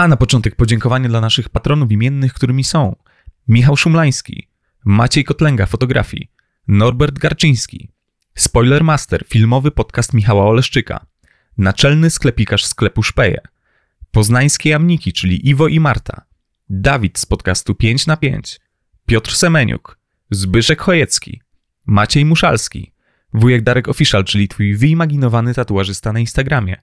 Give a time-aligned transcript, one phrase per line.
[0.00, 2.96] A na początek podziękowanie dla naszych patronów imiennych, którymi są
[3.48, 4.48] Michał Szumlański,
[4.84, 6.30] Maciej Kotlęga fotografii,
[6.68, 7.90] Norbert Garczyński,
[8.34, 11.06] Spoilermaster, filmowy podcast Michała Oleszczyka,
[11.58, 13.40] naczelny sklepikarz sklepu Szpeje,
[14.10, 16.24] poznańskie jamniki, czyli Iwo i Marta,
[16.70, 18.60] Dawid z podcastu 5 na 5,
[19.06, 19.98] Piotr Semeniuk,
[20.30, 21.40] Zbyszek Chojecki,
[21.86, 22.92] Maciej Muszalski,
[23.34, 26.76] wujek Darek Official, czyli twój wyimaginowany tatuażysta na Instagramie,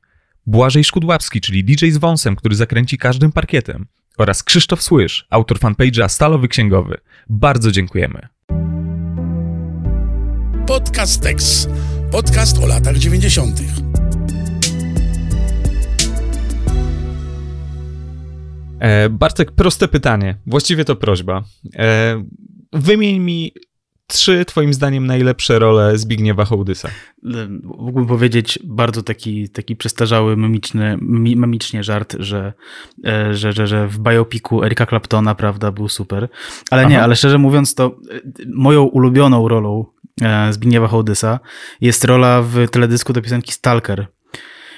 [0.50, 3.86] Błażej Szkudłapski, czyli DJ z wąsem, który zakręci każdym parkietem
[4.18, 6.98] oraz Krzysztof Słysz, autor fanpage'a Stalowy Księgowy.
[7.30, 8.28] Bardzo dziękujemy.
[10.68, 11.68] Podcast Tex.
[12.12, 13.60] Podcast o latach 90.
[18.80, 20.38] E, Bartek, proste pytanie.
[20.46, 21.44] Właściwie to prośba.
[21.76, 22.24] E,
[22.74, 23.52] wymień mi
[24.08, 26.90] trzy, twoim zdaniem, najlepsze role Zbigniewa Hołdysa.
[27.64, 30.98] Mógłbym powiedzieć bardzo taki, taki przestarzały, memiczny,
[31.36, 32.54] memicznie żart, że,
[33.06, 36.30] e, że, że, że w biopiku Erika Claptona, prawda, był super.
[36.72, 38.20] Ale nie, ale szczerze mówiąc, to e,
[38.54, 39.86] moją ulubioną rolą
[40.22, 41.40] e, Zbigniewa Hołdysa
[41.82, 44.08] jest rola w teledysku do piosenki Stalker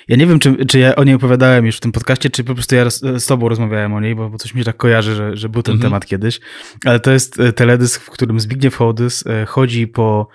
[0.10, 2.54] ja nie wiem, czy, czy ja o niej opowiadałem już w tym podcaście, czy po
[2.54, 5.38] prostu ja z tobą rozmawiałem o niej, bo, bo coś mi się tak kojarzy, że,
[5.38, 5.92] że był ten mhm.
[5.92, 6.40] temat kiedyś.
[6.86, 10.28] Ale to jest e, teledysk, w którym Zbigniew Hołdys e, chodzi po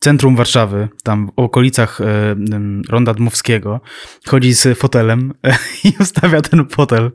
[0.00, 2.36] centrum Warszawy, tam w okolicach e,
[2.88, 3.80] Ronda Dmowskiego,
[4.26, 5.32] chodzi z fotelem
[5.84, 7.10] i ustawia ten fotel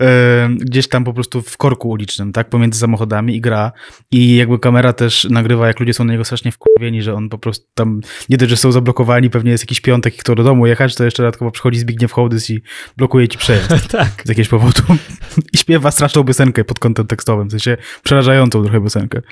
[0.00, 3.72] e, gdzieś tam po prostu w korku ulicznym, tak, pomiędzy samochodami i gra.
[4.10, 7.38] I jakby kamera też nagrywa, jak ludzie są na niego strasznie wkurwieni, że on po
[7.38, 10.66] prostu tam, nie dość, że są zablokowani, pewnie jest jakiś piątek i kto do domu
[10.66, 12.62] jechać, to jeszcze dodatkowo przychodzi Zbigniew Hołdys i
[12.96, 13.88] blokuje ci przejazd.
[13.92, 14.22] tak.
[14.24, 14.82] Z jakiegoś powodu.
[15.54, 19.22] I śpiewa straszną piosenkę pod kątem tekstowym, w sensie przerażającą trochę piosenkę.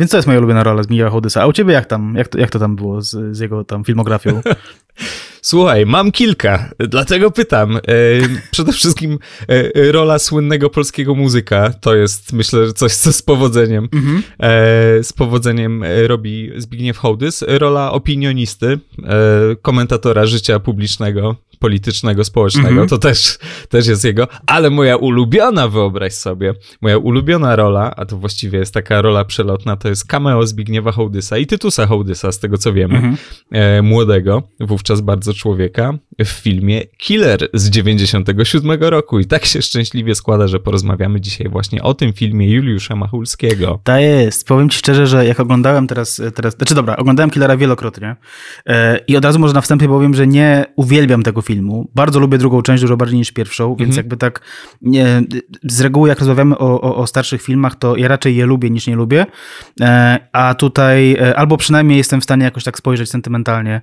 [0.00, 1.42] Więc to jest moja ulubiona rola z Miguela Hodysa.
[1.42, 3.84] A u ciebie jak tam, jak to, jak to tam było z, z jego tam
[3.84, 4.40] filmografią?
[5.42, 7.76] Słuchaj, mam kilka, dlatego pytam.
[7.76, 7.80] E,
[8.50, 14.22] przede wszystkim e, rola słynnego polskiego muzyka to jest, myślę, coś, co z powodzeniem, mhm.
[14.38, 17.44] e, z powodzeniem robi Zbigniew Hołdys.
[17.48, 18.78] Rola opinionisty,
[19.62, 22.88] komentatora życia publicznego, politycznego, społecznego, mm -hmm.
[22.88, 23.38] to też,
[23.68, 28.74] też jest jego, ale moja ulubiona, wyobraź sobie, moja ulubiona rola, a to właściwie jest
[28.74, 32.98] taka rola przelotna, to jest cameo Zbigniewa Hołdysa i Tytusa Hołdysa, z tego co wiemy,
[32.98, 33.18] mm -hmm.
[33.50, 40.14] e, młodego, wówczas bardzo człowieka, w filmie Killer z 97 roku i tak się szczęśliwie
[40.14, 43.80] składa, że porozmawiamy dzisiaj właśnie o tym filmie Juliusza Machulskiego.
[43.84, 48.16] Tak jest, powiem ci szczerze, że jak oglądałem teraz, teraz znaczy dobra, oglądałem Killera wielokrotnie
[48.66, 51.90] e, i od razu może na wstępie powiem, że nie uwielbiam tego filmu, filmu.
[51.94, 53.96] Bardzo lubię drugą część dużo bardziej niż pierwszą, więc mhm.
[53.96, 54.40] jakby tak
[54.82, 55.22] nie,
[55.62, 58.86] z reguły jak rozmawiamy o, o, o, starszych filmach, to ja raczej je lubię niż
[58.86, 59.26] nie lubię,
[59.80, 63.80] e, a tutaj e, albo przynajmniej jestem w stanie jakoś tak spojrzeć sentymentalnie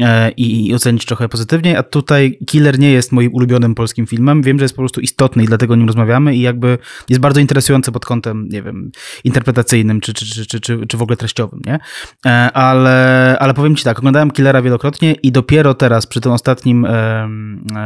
[0.00, 4.42] e, i, i ocenić trochę pozytywniej, a tutaj Killer nie jest moim ulubionym polskim filmem.
[4.42, 6.78] Wiem, że jest po prostu istotny i dlatego o nim rozmawiamy i jakby
[7.08, 8.90] jest bardzo interesujący pod kątem, nie wiem,
[9.24, 11.78] interpretacyjnym czy, czy, czy, czy, czy, czy w ogóle treściowym, nie?
[12.52, 16.86] Ale, ale powiem ci tak, oglądałem Killera wielokrotnie i dopiero teraz przy tym ostatnim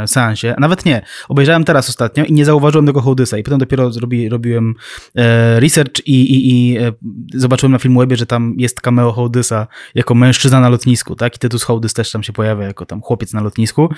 [0.07, 0.55] Seansie.
[0.59, 1.03] Nawet nie.
[1.29, 4.75] Obejrzałem teraz ostatnio i nie zauważyłem tego Hołdysa i potem dopiero zrobi, robiłem
[5.15, 6.93] e, research i, i, i e,
[7.35, 11.37] zobaczyłem na Filmwebie, że tam jest cameo Hołdysa jako mężczyzna na lotnisku, tak?
[11.37, 13.89] I Tytus Hołdys też tam się pojawia jako tam chłopiec na lotnisku.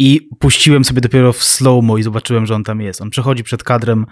[0.00, 3.02] I puściłem sobie dopiero w slow-mo i zobaczyłem, że on tam jest.
[3.02, 4.06] On przechodzi przed kadrem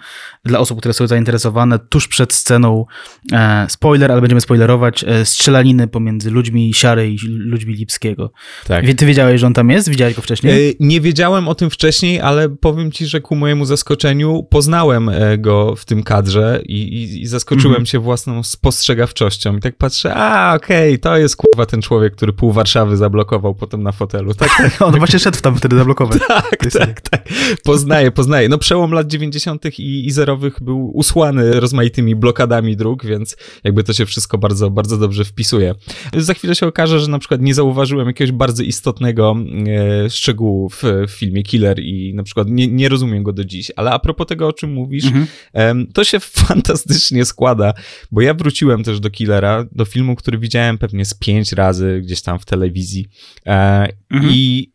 [0.45, 2.85] dla osób, które są zainteresowane, tuż przed sceną,
[3.33, 8.31] e, spoiler, ale będziemy spoilerować, e, strzelaniny pomiędzy ludźmi Siary i ludźmi Lipskiego.
[8.67, 8.85] Tak.
[8.97, 9.89] Ty wiedziałeś, że on tam jest?
[9.89, 10.46] Widziałeś go wcześniej?
[10.51, 15.37] E, nie wiedziałem o tym wcześniej, ale powiem ci, że ku mojemu zaskoczeniu poznałem e,
[15.37, 17.85] go w tym kadrze i, i, i zaskoczyłem mhm.
[17.85, 19.57] się własną spostrzegawczością.
[19.57, 23.55] I tak patrzę, a okej, okay, to jest kurwa ten człowiek, który pół Warszawy zablokował
[23.55, 24.33] potem na fotelu.
[24.33, 24.81] Tak, tak.
[24.87, 26.19] on właśnie szedł tam wtedy zablokować.
[26.27, 27.27] Tak, tak, tak.
[27.63, 28.49] Poznaję, poznaję.
[28.49, 29.79] No przełom lat 90.
[29.79, 34.97] i, i zerowych był usłany rozmaitymi blokadami dróg, więc jakby to się wszystko bardzo, bardzo
[34.97, 35.75] dobrze wpisuje.
[36.17, 39.35] Za chwilę się okaże, że na przykład nie zauważyłem jakiegoś bardzo istotnego
[40.05, 40.36] e, szczegółu
[40.71, 43.99] w, w, filmie Killer i na przykład nie, nie rozumiem go do dziś, ale a
[43.99, 45.87] propos tego, o czym mówisz, mhm.
[45.93, 47.73] to się fantastycznie składa,
[48.11, 52.21] bo ja wróciłem też do Killera, do filmu, który widziałem pewnie z pięć razy gdzieś
[52.21, 53.07] tam w telewizji
[53.45, 54.33] e, mhm.
[54.33, 54.71] i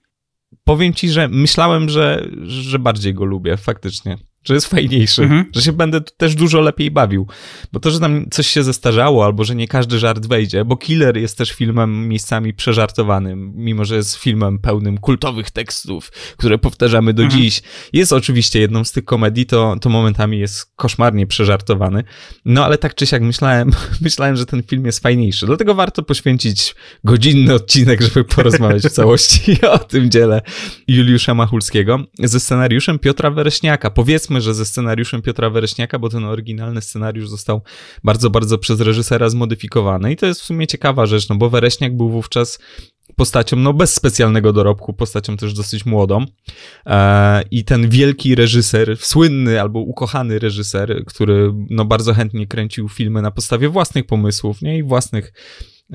[0.64, 4.18] powiem ci, że myślałem, że, że bardziej go lubię, faktycznie.
[4.44, 5.44] Że jest fajniejszy, mhm.
[5.54, 7.26] że się będę też dużo lepiej bawił.
[7.72, 11.16] Bo to, że tam coś się zestarzało, albo że nie każdy żart wejdzie, bo Killer
[11.16, 17.22] jest też filmem miejscami przeżartowanym, mimo że jest filmem pełnym kultowych tekstów, które powtarzamy do
[17.22, 17.42] mhm.
[17.42, 17.62] dziś.
[17.92, 22.04] Jest oczywiście jedną z tych komedii, to, to momentami jest koszmarnie przeżartowany.
[22.44, 25.46] No ale tak czy siak myślałem, myślałem, że ten film jest fajniejszy.
[25.46, 26.74] Dlatego warto poświęcić
[27.04, 30.42] godzinny odcinek, żeby porozmawiać w całości o tym dziele
[30.88, 33.90] Juliusza Machulskiego ze scenariuszem Piotra Wereśniaka.
[33.90, 37.60] Powiedzmy, że ze scenariuszem Piotra Wereśniaka, bo ten oryginalny scenariusz został
[38.04, 41.96] bardzo, bardzo przez reżysera zmodyfikowany i to jest w sumie ciekawa rzecz, no bo Wereśniak
[41.96, 42.58] był wówczas
[43.16, 46.24] postacią, no bez specjalnego dorobku, postacią też dosyć młodą.
[46.86, 53.22] E, I ten wielki reżyser, słynny albo ukochany reżyser, który no bardzo chętnie kręcił filmy
[53.22, 55.32] na podstawie własnych pomysłów, nie i własnych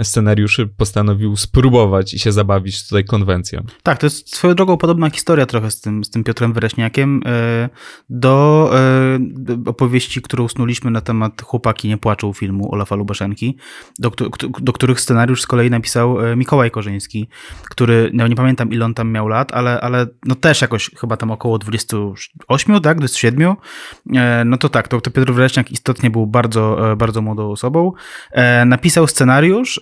[0.03, 3.63] scenariuszy postanowił spróbować i się zabawić tutaj konwencją.
[3.83, 7.69] Tak, to jest swoją drogą podobna historia trochę z tym, z tym Piotrem Wereśniakiem e,
[8.09, 13.57] do, e, do opowieści, którą snuliśmy na temat Chłopaki nie płaczą filmu Olafa Lubaszenki,
[13.99, 14.11] do,
[14.59, 17.27] do których scenariusz z kolei napisał e, Mikołaj Korzyński,
[17.69, 21.17] który, no nie pamiętam ile on tam miał lat, ale, ale no też jakoś chyba
[21.17, 23.55] tam około 28, tak, 27,
[24.45, 27.91] no to tak, to, to Piotr Wereśniak istotnie był bardzo, bardzo młodą osobą.
[28.65, 29.79] Napisał scenariusz,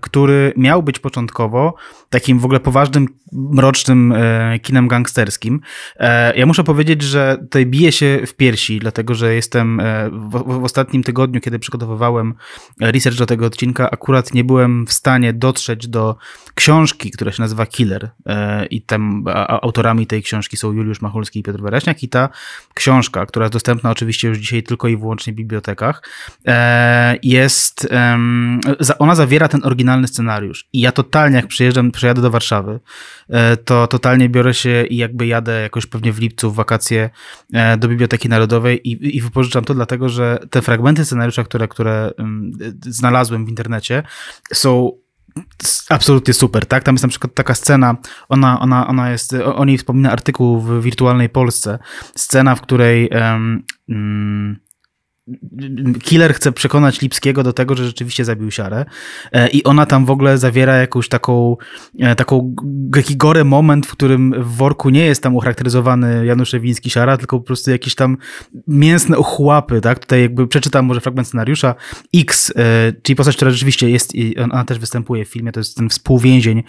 [0.00, 1.74] który miał być początkowo
[2.10, 5.60] takim w ogóle poważnym, mrocznym e, kinem gangsterskim.
[5.96, 9.82] E, ja muszę powiedzieć, że tutaj bije się w piersi, dlatego że jestem
[10.12, 12.34] w, w ostatnim tygodniu, kiedy przygotowywałem
[12.80, 16.16] research do tego odcinka, akurat nie byłem w stanie dotrzeć do
[16.54, 18.10] książki, która się nazywa Killer
[18.70, 22.28] i tam autorami tej książki są Juliusz Machulski i Piotr Wereśniak i ta
[22.74, 26.02] książka, która jest dostępna oczywiście już dzisiaj tylko i wyłącznie w bibliotekach,
[27.22, 27.88] jest,
[28.98, 30.68] ona zawiera ten oryginalny scenariusz.
[30.72, 32.80] I ja totalnie, jak przyjeżdżam, przyjadę do Warszawy,
[33.28, 37.10] e, to totalnie biorę się i jakby jadę jakoś pewnie w lipcu w wakacje
[37.52, 42.10] e, do Biblioteki Narodowej i, i wypożyczam to, dlatego że te fragmenty scenariusza, które, które
[42.80, 44.02] znalazłem w internecie,
[44.52, 44.92] są
[45.88, 46.84] absolutnie super, tak?
[46.84, 47.96] Tam jest na przykład taka scena,
[48.28, 51.78] ona, ona, ona jest, o niej wspomina artykuł w Wirtualnej Polsce,
[52.16, 53.62] scena, w której um,
[56.02, 58.84] Killer chce przekonać Lipskiego do tego, że rzeczywiście zabił Siarę
[59.32, 61.56] e, i ona tam w ogóle zawiera jakąś taką,
[61.98, 62.54] e, taką
[62.92, 67.38] taki gore moment, w którym w worku nie jest tam ucharakteryzowany Janusz Ewiński Siara, tylko
[67.38, 68.16] po prostu jakieś tam
[68.68, 69.98] mięsne ochłapy, tak?
[69.98, 71.74] Tutaj jakby przeczytam może fragment scenariusza.
[72.14, 75.88] X, e, czyli postać, która rzeczywiście jest, ona też występuje w filmie, to jest ten
[75.88, 76.62] współwięzień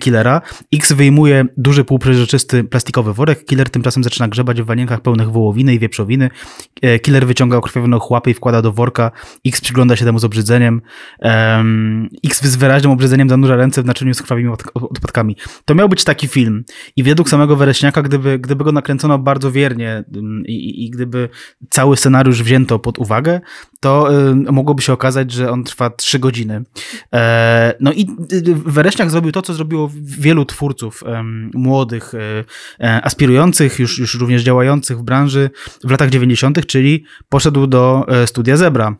[0.00, 0.40] Killera.
[0.74, 5.78] X wyjmuje duży, półprzeżyczysty plastikowy worek, Killer tymczasem zaczyna grzebać w wanienkach pełnych wołowiny i
[5.78, 6.30] wieprzowiny.
[7.02, 9.10] Killer wyciąga okrwiowiony no, chłapie i wkłada do worka.
[9.46, 10.82] X przygląda się temu z obrzydzeniem.
[12.24, 15.36] X z wyraźnym obrzydzeniem zanurza ręce w naczyniu z krwawymi odpadkami.
[15.64, 16.64] To miał być taki film.
[16.96, 20.04] I według samego Wereśniaka, gdyby, gdyby go nakręcono bardzo wiernie
[20.46, 21.28] i, i, i gdyby
[21.70, 23.40] cały scenariusz wzięto pod uwagę,
[23.80, 26.62] to y, mogłoby się okazać, że on trwa trzy godziny.
[27.14, 31.04] E, no i y, Wereśniak zrobił to, co zrobiło wielu twórców
[31.54, 32.12] młodych,
[32.80, 35.50] e, aspirujących, już, już również działających w branży
[35.84, 38.94] w latach 90., czyli poszedł do E, studia Zebra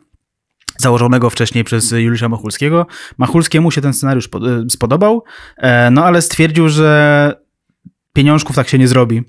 [0.77, 2.87] założonego wcześniej przez Juliusza Machulskiego.
[3.17, 5.23] Machulskiemu się ten scenariusz e, spodobał,
[5.57, 7.43] e, no ale stwierdził, że
[8.13, 9.23] pieniążków tak się nie zrobi.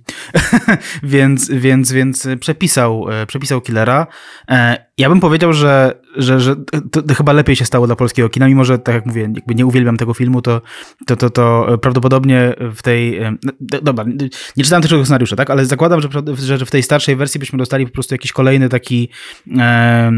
[1.02, 4.06] więc, więc, więc przepisał, przepisał Killera.
[4.98, 6.56] Ja bym powiedział, że że, że
[6.90, 9.54] to, to, chyba lepiej się stało dla polskiego kina, mimo że, tak jak mówię, jakby
[9.54, 10.60] nie uwielbiam tego filmu, to,
[11.06, 13.20] to, to, to prawdopodobnie w tej...
[13.42, 13.52] No,
[13.82, 14.04] dobra,
[14.56, 15.50] nie czytałem tego scenariusza, tak?
[15.50, 16.08] Ale zakładam, że,
[16.58, 19.08] że w tej starszej wersji byśmy dostali po prostu jakiś kolejny taki
[19.58, 20.12] e,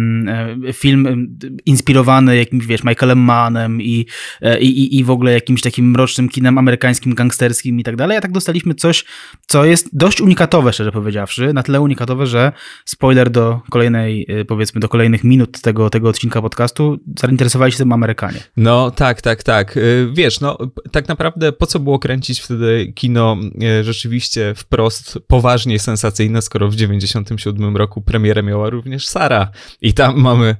[0.73, 1.37] film
[1.67, 4.07] inspirowany jakimś, wiesz, Michaelem Mannem i,
[4.43, 8.21] e, i, i w ogóle jakimś takim mrocznym kinem amerykańskim, gangsterskim i tak dalej, a
[8.21, 9.05] tak dostaliśmy coś,
[9.47, 12.53] co jest dość unikatowe, szczerze powiedziawszy, na tyle unikatowe, że
[12.85, 17.93] spoiler do kolejnej, e, powiedzmy, do kolejnych minut tego tego, odcinka podcastu, zainteresowali się tym
[17.93, 18.41] Amerykanie.
[18.57, 19.77] No tak, tak, tak.
[19.77, 20.59] Y, wiesz, no
[20.93, 23.37] tak naprawdę po co było kręcić wtedy kino
[23.81, 29.51] y, rzeczywiście wprost poważnie sensacyjne, skoro w 97 roku premierę miała również Sara.
[29.81, 30.57] I tam mamy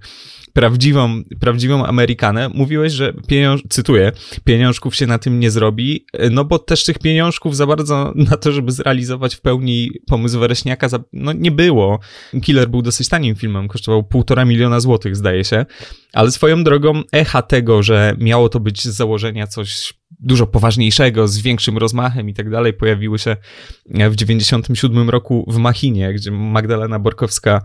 [0.57, 4.13] prawdziwą, prawdziwą Amerykanę, mówiłeś, że pieniąż, cytuję,
[4.45, 8.53] pieniążków się na tym nie zrobi, no bo też tych pieniążków za bardzo na to,
[8.53, 11.99] żeby zrealizować w pełni pomysł Wereśniaka, no nie było.
[12.43, 15.67] Killer był dosyć tanim filmem, kosztował półtora miliona złotych, zdaje się,
[16.13, 21.39] ale swoją drogą echa tego, że miało to być z założenia coś dużo poważniejszego, z
[21.39, 23.37] większym rozmachem i tak dalej, pojawiły się
[24.11, 27.63] w 97 roku w Machinie, gdzie Magdalena Borkowska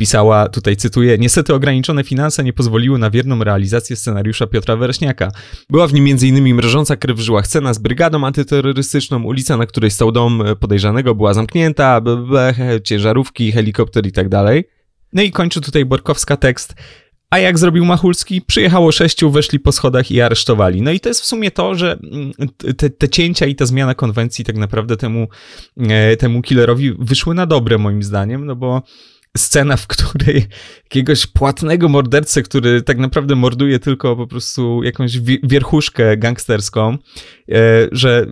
[0.00, 5.32] Pisała, tutaj cytuję, niestety ograniczone finanse nie pozwoliły na wierną realizację scenariusza Piotra Wereśniaka.
[5.70, 6.54] Była w nim m.in.
[6.54, 11.34] mrożąca krew w żyłach scena z brygadą antyterrorystyczną, ulica, na której stał dom podejrzanego była
[11.34, 12.00] zamknięta,
[12.84, 14.64] ciężarówki, helikopter i tak dalej.
[15.12, 16.74] No i kończy tutaj Borkowska tekst.
[17.30, 18.42] A jak zrobił Machulski?
[18.42, 20.82] Przyjechało sześciu, weszli po schodach i aresztowali.
[20.82, 22.32] No i to jest w sumie to, że mm,
[22.76, 25.28] te, te cięcia i ta zmiana konwencji tak naprawdę temu,
[25.76, 28.82] e, temu killerowi wyszły na dobre moim zdaniem, no bo
[29.36, 30.46] scena, w której
[30.84, 36.98] jakiegoś płatnego mordercę, który tak naprawdę morduje tylko po prostu jakąś wierchuszkę gangsterską,
[37.52, 37.56] e,
[37.92, 38.26] że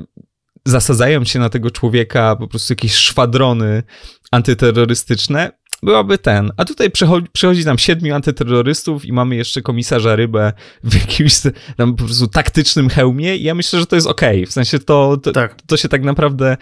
[0.65, 3.83] zasadzają się na tego człowieka po prostu jakieś szwadrony
[4.31, 5.53] antyterrorystyczne,
[5.83, 6.53] byłaby ten.
[6.57, 10.53] A tutaj przychodzi, przychodzi nam siedmiu antyterrorystów i mamy jeszcze komisarza Rybę
[10.85, 11.41] w jakimś
[11.77, 14.37] tam po prostu taktycznym hełmie i ja myślę, że to jest okej.
[14.37, 14.47] Okay.
[14.47, 15.63] W sensie to, to, tak.
[15.63, 16.57] to się tak naprawdę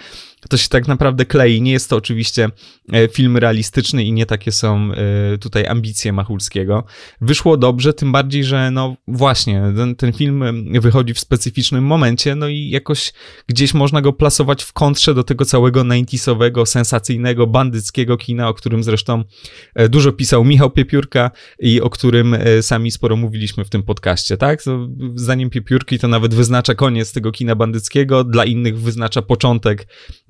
[0.48, 1.62] to się tak naprawdę klei.
[1.62, 2.48] Nie jest to oczywiście
[2.92, 6.84] e, film realistyczny i nie takie są e, tutaj ambicje Machulskiego.
[7.20, 10.44] Wyszło dobrze, tym bardziej, że no właśnie, ten, ten film
[10.80, 13.12] wychodzi w specyficznym momencie, no i jakoś
[13.46, 18.82] gdzieś można go plasować w kontrze do tego całego 90 sensacyjnego, bandyckiego kina, o którym
[18.82, 19.24] zresztą
[19.74, 24.62] e, dużo pisał Michał Piepiórka i o którym sami sporo mówiliśmy w tym podcaście, tak?
[25.14, 29.86] Zdaniem Piepiórki to nawet wyznacza koniec tego kina bandyckiego, dla innych wyznacza początek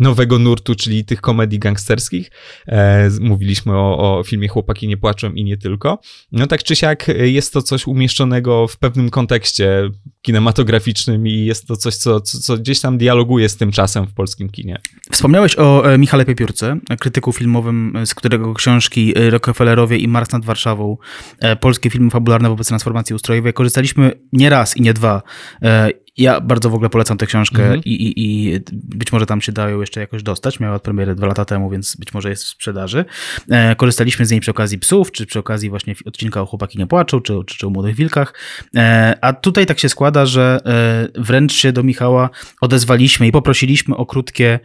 [0.06, 2.30] nowego nurtu, czyli tych komedii gangsterskich.
[2.68, 5.98] E, mówiliśmy o, o filmie Chłopaki nie płaczą i nie tylko.
[6.32, 9.90] No tak czy siak jest to coś umieszczonego w pewnym kontekście
[10.22, 14.14] kinematograficznym i jest to coś, co, co, co gdzieś tam dialoguje z tym czasem w
[14.14, 14.78] polskim kinie.
[15.12, 20.96] Wspomniałeś o e, Michale Piepiórce, krytyku filmowym, z którego książki Rockefellerowie i Mars nad Warszawą,
[21.40, 25.22] e, polskie filmy fabularne wobec transformacji ustrojowej, korzystaliśmy nie raz i nie dwa
[25.62, 27.80] e, ja bardzo w ogóle polecam tę książkę mhm.
[27.84, 30.60] i, i, i być może tam się dają jeszcze jakoś dostać.
[30.60, 33.04] Miała premierę dwa lata temu, więc być może jest w sprzedaży.
[33.50, 36.86] E, korzystaliśmy z niej przy okazji psów, czy przy okazji właśnie odcinka o Chłopaki nie
[36.86, 38.34] płaczą, czy, czy, czy o Młodych Wilkach.
[38.76, 42.30] E, a tutaj tak się składa, że e, wręcz się do Michała
[42.60, 44.60] odezwaliśmy i poprosiliśmy o krótkie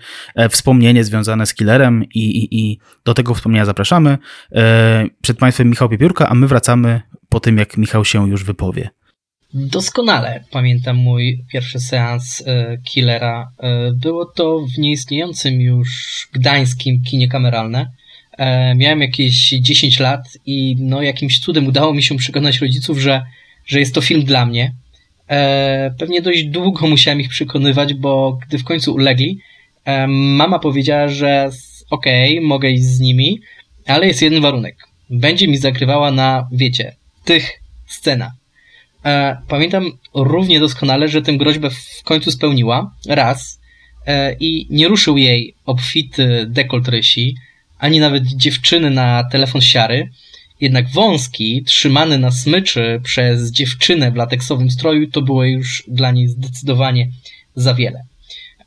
[0.50, 4.18] wspomnienie związane z killerem i, i, i do tego wspomnienia zapraszamy.
[5.22, 8.90] Przed Państwem Michał Piepiórka, a my wracamy po tym, jak Michał się już wypowie.
[9.54, 13.52] Doskonale pamiętam mój pierwszy seans e, Killera.
[13.60, 15.90] E, było to w nieistniejącym już
[16.34, 17.92] gdańskim kinie kameralne.
[18.38, 23.24] E, miałem jakieś 10 lat i no jakimś cudem udało mi się przekonać rodziców, że,
[23.66, 24.74] że jest to film dla mnie.
[26.00, 29.40] Pewnie dość długo musiałem ich przekonywać, bo gdy w końcu ulegli,
[30.08, 31.50] mama powiedziała, że
[31.90, 33.40] okej, okay, mogę iść z nimi,
[33.86, 34.88] ale jest jeden warunek.
[35.10, 38.41] Będzie mi zagrywała na, wiecie, tych scenach E,
[39.48, 42.96] pamiętam równie doskonale, że tę groźbę w końcu spełniła.
[43.08, 43.62] Raz.
[44.08, 47.36] E, i nie ruszył jej obfity dekolt rysi,
[47.80, 50.10] ani nawet dziewczyny na telefon siary,
[50.62, 56.28] jednak wąski, trzymany na smyczy przez dziewczynę w lateksowym stroju, to było już dla niej
[56.28, 57.10] zdecydowanie
[57.56, 58.04] za wiele.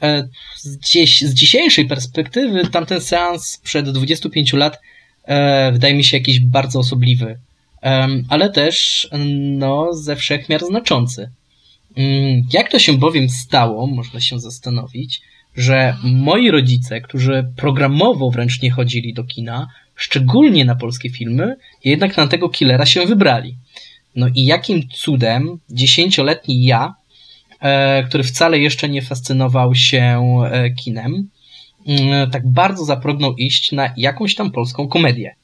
[0.02, 4.80] E, z, dzisiejszej perspektywy tamten seans przed 25 lat
[5.24, 7.38] e, wydaje mi się jakiś bardzo osobliwy
[8.28, 9.08] ale też
[9.40, 11.30] no, ze wszechmiar znaczący.
[11.96, 15.22] Mm, jak to się bowiem stało, można się zastanowić,
[15.56, 22.16] że moi rodzice, którzy programowo wręcz nie chodzili do kina, szczególnie na polskie filmy, jednak
[22.16, 23.56] na tego killera się wybrali.
[24.16, 26.94] No i jakim cudem dziesięcioletni ja,
[27.60, 31.28] e, który wcale jeszcze nie fascynował się e, kinem,
[31.86, 35.34] mm, tak bardzo zapragnął iść na jakąś tam polską komedię.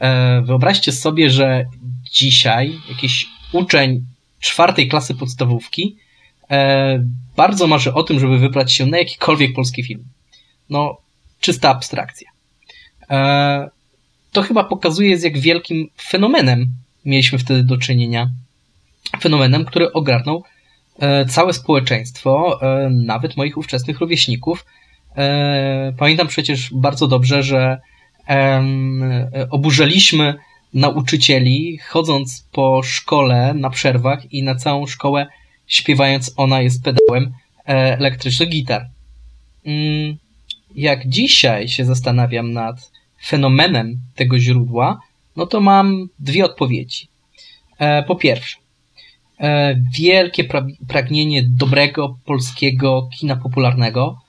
[0.00, 1.66] E, wyobraźcie sobie, że
[2.12, 4.04] dzisiaj jakiś uczeń
[4.40, 5.96] czwartej klasy podstawówki
[6.50, 7.04] e,
[7.36, 10.04] bardzo marzy o tym, żeby wybrać się na jakikolwiek polski film.
[10.70, 10.96] No,
[11.40, 12.30] czysta abstrakcja.
[13.10, 13.70] E,
[14.32, 16.66] to chyba pokazuje, z jak wielkim fenomenem
[17.04, 18.30] mieliśmy wtedy do czynienia.
[19.20, 20.44] Fenomenem, który ogarnął
[21.28, 24.66] całe społeczeństwo, nawet moich ówczesnych rówieśników.
[25.98, 27.80] Pamiętam przecież bardzo dobrze, że
[29.50, 30.34] oburzaliśmy
[30.74, 35.26] nauczycieli, chodząc po szkole na przerwach i na całą szkołę
[35.66, 37.32] śpiewając Ona jest pedałem
[37.68, 38.88] e, elektrycznych gitar.
[39.66, 40.16] Mm,
[40.74, 42.90] jak dzisiaj się zastanawiam nad
[43.24, 45.00] fenomenem tego źródła,
[45.36, 47.08] no to mam dwie odpowiedzi.
[47.78, 48.56] E, po pierwsze,
[49.40, 50.44] e, wielkie
[50.88, 54.20] pragnienie dobrego polskiego kina popularnego,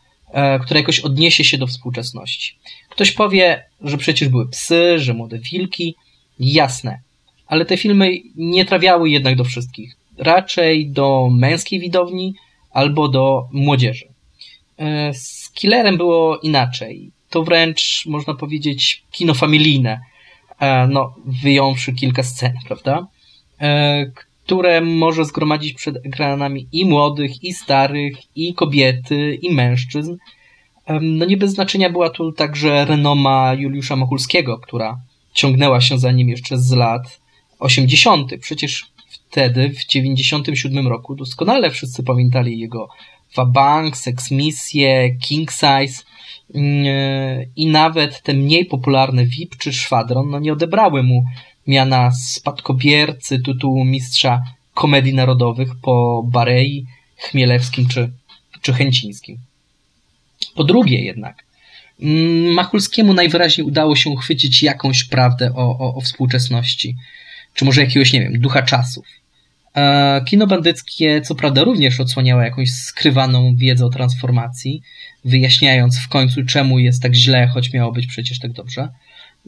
[0.62, 2.56] które jakoś odniesie się do współczesności.
[3.00, 5.96] Ktoś powie, że przecież były psy, że młode wilki.
[6.40, 7.00] Jasne.
[7.48, 9.96] Ale te filmy nie trafiały jednak do wszystkich.
[10.18, 12.34] Raczej do męskiej widowni
[12.72, 14.06] albo do młodzieży.
[14.78, 17.12] E, z Killerem było inaczej.
[17.30, 20.00] To wręcz, można powiedzieć, kino familijne.
[20.60, 23.08] e, no, wyjąwszy kilka scen, prawda?
[23.62, 24.06] E,
[24.46, 30.16] które może zgromadzić przed ekranami i młodych, i starych, i kobiety, i mężczyzn.
[31.02, 35.00] No nie bez znaczenia była tu także renoma Juliusza Machulskiego, która
[35.34, 37.20] ciągnęła się za nim jeszcze z lat
[37.60, 38.32] 80.
[38.42, 42.90] Przecież wtedy, w 97 roku, doskonale wszyscy pamiętali jego
[43.36, 46.04] Wabank, Sex Misję, King Size
[46.56, 46.86] mm,
[47.56, 51.24] i nawet te mniej popularne VIP czy Szwadron no nie odebrały mu
[51.68, 54.42] miana spadkobiercy tytułu mistrza
[54.74, 56.86] komedii narodowych po Barei,
[57.18, 58.12] Chmielewskim czy,
[58.62, 59.38] czy Chęcińskim.
[60.56, 61.44] Po drugie jednak,
[62.02, 66.96] mm, Machulskiemu najwyraźniej udało się uchwycić jakąś prawdę o, o, o współczesności,
[67.54, 69.06] czy może jakiegoś, nie wiem, ducha czasów.
[69.76, 74.82] E, kino bandyckie, co prawda, również odsłaniało jakąś skrywaną wiedzę o transformacji,
[75.26, 78.88] wyjaśniając w końcu, czemu jest tak źle, choć miało być przecież tak dobrze.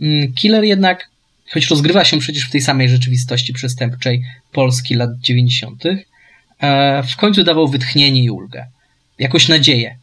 [0.02, 1.10] Mm, Killer jednak,
[1.54, 5.86] choć rozgrywa się przecież w tej samej rzeczywistości przestępczej Polski lat 90.,
[6.60, 8.66] e, w końcu dawał wytchnienie i ulgę.
[9.20, 9.98] Jakąś nadzieję,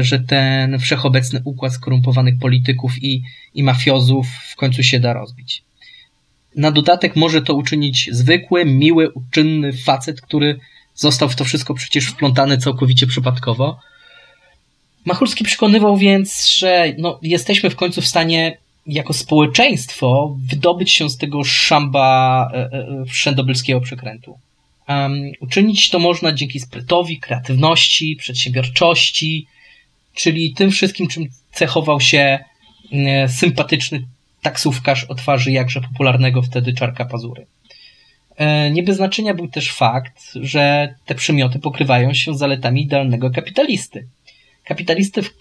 [0.00, 3.22] że ten wszechobecny układ skorumpowanych polityków i,
[3.54, 5.62] i mafiozów w końcu się da rozbić.
[6.56, 10.58] Na dodatek może to uczynić zwykły, miły, uczynny facet, który
[10.94, 13.80] został w to wszystko przecież wplątany całkowicie przypadkowo.
[15.04, 21.16] Machulski przekonywał więc, że no, jesteśmy w końcu w stanie jako społeczeństwo wydobyć się z
[21.16, 24.38] tego szamba e, e, wszędobylskiego przekrętu.
[24.88, 29.46] Um, uczynić to można dzięki sprytowi, kreatywności, przedsiębiorczości,
[30.14, 32.38] czyli tym wszystkim, czym cechował się
[32.92, 34.02] e, sympatyczny
[34.42, 37.46] taksówkarz o twarzy jakże popularnego wtedy Czarka Pazury.
[38.36, 43.30] E, nie bez znaczenia był też fakt, że te przymioty pokrywają się z zaletami idealnego
[43.30, 44.06] kapitalisty.
[44.64, 45.36] Kapitalisty, w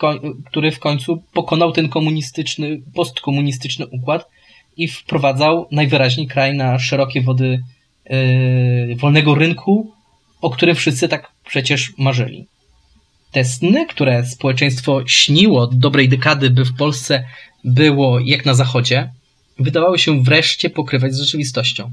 [0.45, 4.29] który w końcu pokonał ten komunistyczny, postkomunistyczny układ
[4.77, 7.63] i wprowadzał najwyraźniej kraj na szerokie wody
[8.97, 9.91] wolnego rynku,
[10.41, 12.45] o którym wszyscy tak przecież marzyli.
[13.31, 17.23] Te sny, które społeczeństwo śniło od dobrej dekady, by w Polsce
[17.63, 19.09] było jak na zachodzie,
[19.59, 21.91] wydawało się wreszcie pokrywać z rzeczywistością.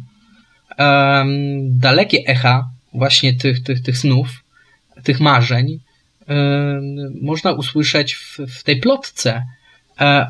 [0.78, 4.28] Um, dalekie echa właśnie tych, tych, tych snów,
[5.02, 5.78] tych marzeń,
[6.28, 9.42] um, można usłyszeć w, w tej plotce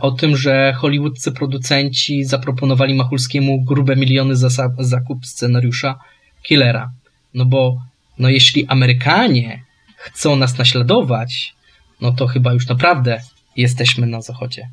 [0.01, 4.49] o tym, że hollywoodzcy producenci zaproponowali Machulskiemu grube miliony za
[4.79, 5.99] zakup scenariusza
[6.43, 6.93] Killera.
[7.35, 7.83] No bo
[8.19, 9.65] no jeśli Amerykanie
[9.97, 11.55] chcą nas naśladować,
[12.01, 13.21] no to chyba już naprawdę
[13.57, 14.69] jesteśmy na zachodzie.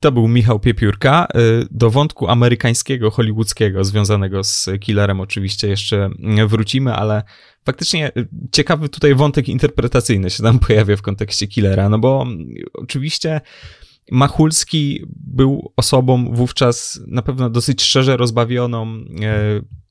[0.00, 1.26] To był Michał Piepiórka.
[1.36, 6.10] Y, do wątku amerykańskiego, hollywoodzkiego, związanego z Killerem oczywiście jeszcze
[6.46, 7.22] wrócimy, ale
[7.64, 12.26] faktycznie y, ciekawy tutaj wątek interpretacyjny się tam pojawia w kontekście Killera, no bo
[12.74, 13.40] oczywiście
[14.10, 19.84] Machulski był osobą wówczas na pewno dosyć szczerze rozbawioną, y,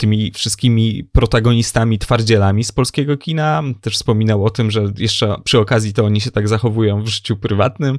[0.00, 3.62] tymi wszystkimi protagonistami, twardzielami z polskiego kina.
[3.80, 7.36] Też wspominał o tym, że jeszcze przy okazji to oni się tak zachowują w życiu
[7.36, 7.98] prywatnym,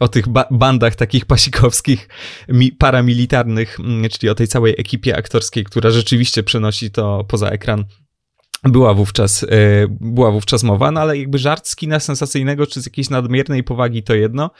[0.00, 2.08] o tych ba bandach takich pasikowskich,
[2.78, 7.84] paramilitarnych, mm, czyli o tej całej ekipie aktorskiej, która rzeczywiście przenosi to poza ekran.
[8.64, 9.46] Była wówczas, e,
[10.00, 14.02] była wówczas mowa, no ale jakby żart z kina sensacyjnego czy z jakiejś nadmiernej powagi
[14.02, 14.50] to jedno,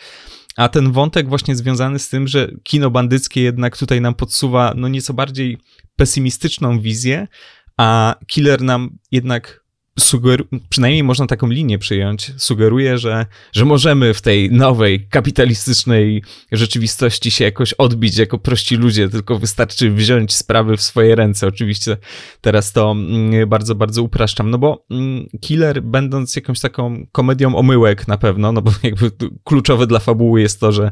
[0.57, 4.89] a ten wątek właśnie związany z tym, że kino bandyckie jednak tutaj nam podsuwa no
[4.89, 5.59] nieco bardziej
[5.97, 7.29] pesymistyczną wizję,
[7.77, 9.60] a killer nam jednak
[9.99, 16.23] sugeruje, przynajmniej można taką linię przyjąć, sugeruje, że, że możemy w tej nowej, kapitalistycznej
[16.53, 21.47] rzeczywistości się jakoś odbić jako prości ludzie, tylko wystarczy wziąć sprawy w swoje ręce.
[21.47, 21.97] Oczywiście
[22.41, 28.09] teraz to mm, bardzo, bardzo upraszczam, no bo mm, Killer, będąc jakąś taką komedią omyłek
[28.09, 29.11] na pewno, no bo jakby
[29.45, 30.91] kluczowe dla fabuły jest to, że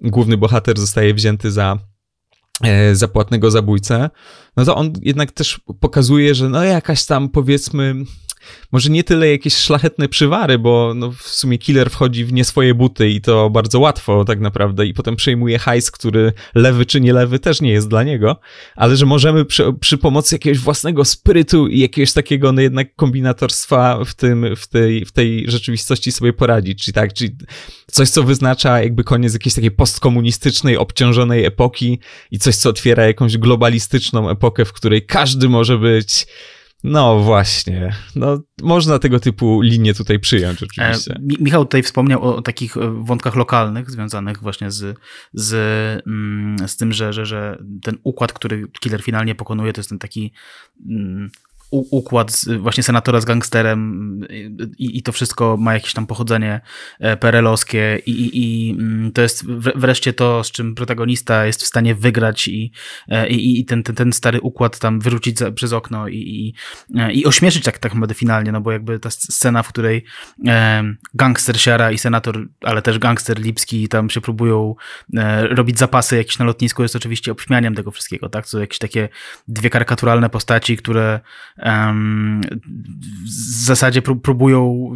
[0.00, 1.78] główny bohater zostaje wzięty za
[2.64, 4.10] E, zapłatnego zabójcę,
[4.56, 7.94] no to on jednak też pokazuje, że no jakaś tam powiedzmy
[8.72, 12.74] może nie tyle jakieś szlachetne przywary, bo no w sumie killer wchodzi w nie swoje
[12.74, 17.12] buty i to bardzo łatwo tak naprawdę i potem przejmuje hajs, który lewy czy nie
[17.12, 18.40] lewy też nie jest dla niego,
[18.76, 24.04] ale że możemy przy, przy pomocy jakiegoś własnego sprytu i jakiegoś takiego no jednak kombinatorstwa
[24.04, 27.36] w tym, w tej, w tej rzeczywistości sobie poradzić, czyli tak, czyli
[27.86, 31.98] coś, co wyznacza jakby koniec jakiejś takiej postkomunistycznej, obciążonej epoki
[32.30, 36.26] i coś, co otwiera jakąś globalistyczną epokę, w której każdy może być
[36.84, 41.14] no właśnie, no można tego typu linie tutaj przyjąć oczywiście.
[41.14, 44.98] E, Michał tutaj wspomniał o, o, takich e, wątkach lokalnych związanych właśnie z,
[45.32, 45.54] z,
[46.06, 49.98] mm, z tym, że, że, że ten układ, który killer finalnie pokonuje, to jest ten
[49.98, 50.32] taki
[50.88, 51.30] mm,
[51.70, 54.20] układ z, właśnie senatora z gangsterem
[54.78, 56.60] i, i, to wszystko ma jakieś tam pochodzenie
[57.00, 61.66] e, perelowskie i, i, i, mm, to jest wreszcie to, z czym protagonista jest w
[61.66, 62.72] stanie wygrać i,
[63.08, 66.54] e, i, i ten, ten, ten stary układ tam wyrzucić za, przez okno i, i,
[67.00, 70.04] e, i ośmieszyć tak, tak naprawdę finalnie, no bo jakby ta scena, w której
[71.14, 74.74] gangster Siara i senator, ale też gangster Lipski tam się próbują
[75.50, 78.48] robić zapasy jakieś na lotnisku jest oczywiście obśmianiem tego wszystkiego, tak?
[78.48, 79.08] To jakieś takie
[79.48, 81.20] dwie karykaturalne postaci, które
[83.24, 84.90] w zasadzie próbują,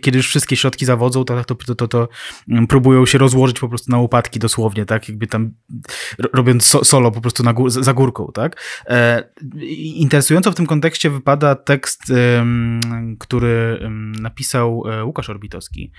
[0.00, 2.08] kiedy już wszystkie środki zawodzą, to, to, to, to, to
[2.68, 5.08] próbują się rozłożyć po prostu na łopatki dosłownie, tak?
[5.08, 5.50] Jakby tam
[6.32, 8.62] robiąc solo po prostu na gór, za górką, tak?
[8.86, 9.24] E,
[9.94, 12.12] interesująco w tym kontekście wypada tekst,
[13.18, 13.80] który
[14.20, 15.92] napisał e, Łukasz Orbitowski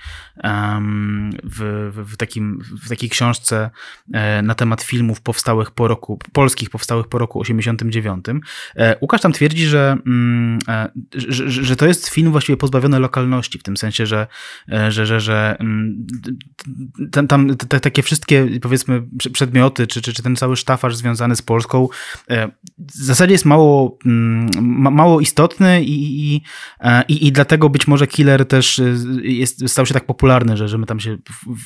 [1.44, 3.70] w, w, w, takim, w takiej książce
[4.12, 8.24] e, na temat filmów powstałych po roku, polskich powstałych po roku 89.
[9.00, 13.62] Łukasz tam twierdzi, że Mm, e, że, że, to jest film właściwie pozbawiony lokalności, w
[13.62, 14.26] tym sensie, że,
[14.72, 16.06] e, że, że, że mm,
[17.12, 21.42] tam, tam te, takie wszystkie, powiedzmy, przedmioty, czy, czy, czy ten cały sztafaż związany z
[21.42, 21.88] Polską
[22.30, 24.50] e, w zasadzie jest mało, mm,
[24.94, 26.42] mało istotny i, i,
[27.08, 28.80] i, i dlatego być może Killer też
[29.22, 31.18] jest, stał się tak popularny, że, że my tam się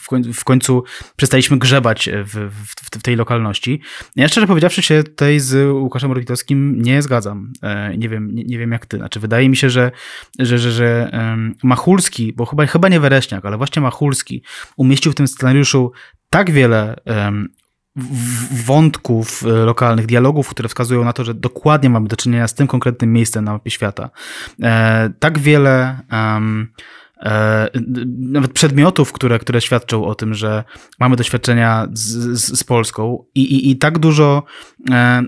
[0.03, 0.85] w, końcu, w końcu
[1.17, 3.81] przestaliśmy grzebać w, w, w tej lokalności.
[4.17, 7.53] Ja szczerze powiedziawszy się tutaj z Łukaszem Orbitowskim nie zgadzam.
[7.99, 8.97] Nie wiem, nie, nie, wiem jak ty.
[8.97, 9.91] Znaczy, wydaje mi się, że,
[10.39, 14.43] że, że, że um, Machulski, bo chyba, chyba nie Wereśniak, ale właśnie Machulski
[14.77, 15.93] umieścił w tym scenariuszu
[16.31, 17.49] tak wiele um,
[18.65, 22.67] wątków e, lokalnych, dialogów, które wskazują na to, że dokładnie mamy do czynienia z tym
[22.67, 24.11] konkretnym miejscem na mapie świata.
[24.63, 26.73] E, tak wiele um,
[28.19, 30.65] nawet przedmiotów, które, które świadczą o tym, że
[31.01, 34.43] mamy doświadczenia z, z, z Polską i, i, i tak dużo
[34.91, 35.23] e,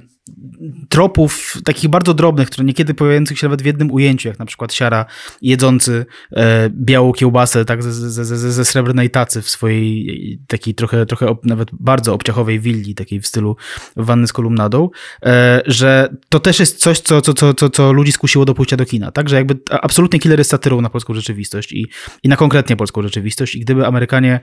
[0.88, 4.72] tropów takich bardzo drobnych, które niekiedy pojawiających się nawet w jednym ujęciu, jak na przykład
[4.72, 5.06] siara
[5.42, 11.06] jedzący e, białą kiełbasę tak, ze, ze, ze, ze srebrnej tacy w swojej takiej trochę,
[11.06, 13.56] trochę nawet bardzo obciachowej willi, takiej w stylu
[13.96, 14.90] wanny z kolumnadą,
[15.22, 18.76] e, że to też jest coś, co, co, co, co, co ludzi skusiło do pójścia
[18.76, 21.86] do kina, tak, że jakby absolutnie killer jest satyrą na polską rzeczywistość i,
[22.22, 23.54] i na konkretnie polską rzeczywistość.
[23.54, 24.40] I gdyby Amerykanie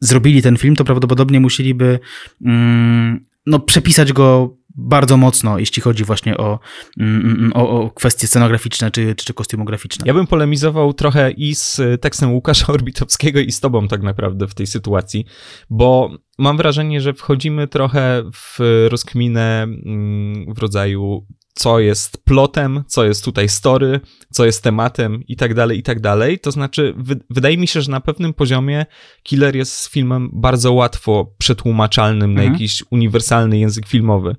[0.00, 1.98] zrobili ten film, to prawdopodobnie musieliby
[2.44, 6.58] mm, no, przepisać go bardzo mocno, jeśli chodzi właśnie o,
[7.00, 10.04] mm, mm, o, o kwestie scenograficzne czy, czy, czy kostiumograficzne.
[10.06, 14.54] Ja bym polemizował trochę i z tekstem Łukasza Orbitowskiego i z tobą tak naprawdę w
[14.54, 15.24] tej sytuacji,
[15.70, 18.58] bo mam wrażenie, że wchodzimy trochę w
[18.88, 21.26] rozkminę mm, w rodzaju
[21.56, 26.00] co jest plotem, co jest tutaj story, co jest tematem i tak dalej, i tak
[26.00, 26.38] dalej.
[26.38, 26.94] To znaczy,
[27.30, 28.86] wydaje mi się, że na pewnym poziomie
[29.22, 32.46] Killer jest filmem bardzo łatwo przetłumaczalnym mhm.
[32.46, 34.36] na jakiś uniwersalny język filmowy.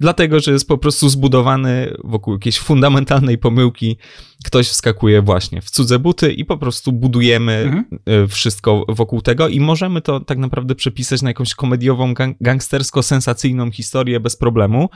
[0.00, 3.96] Dlatego, że jest po prostu zbudowany wokół jakiejś fundamentalnej pomyłki.
[4.44, 7.84] Ktoś wskakuje właśnie w cudze buty i po prostu budujemy mhm.
[8.06, 14.20] E, wszystko wokół tego i możemy to tak naprawdę przepisać na jakąś komediową, gangstersko-sensacyjną historię
[14.20, 14.88] bez problemu.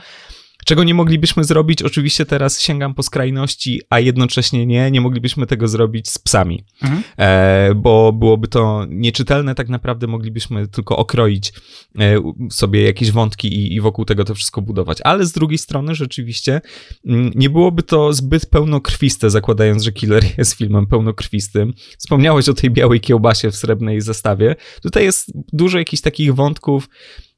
[0.65, 5.67] Czego nie moglibyśmy zrobić, oczywiście teraz sięgam po skrajności, a jednocześnie nie, nie moglibyśmy tego
[5.67, 7.03] zrobić z psami, mhm.
[7.17, 11.53] e, bo byłoby to nieczytelne, tak naprawdę moglibyśmy tylko okroić
[11.99, 12.15] e,
[12.51, 14.97] sobie jakieś wątki i, i, wokół tego to wszystko budować.
[15.03, 16.61] Ale z drugiej strony rzeczywiście
[17.05, 21.73] mm, nie byłoby to zbyt pełnokrwiste, zakładając, że Killer jest filmem pełnokrwistym.
[21.97, 24.55] Wspomniałeś o tej białej kiełbasie w srebrnej zestawie.
[24.81, 26.89] Tutaj jest dużo jakichś takich wątków,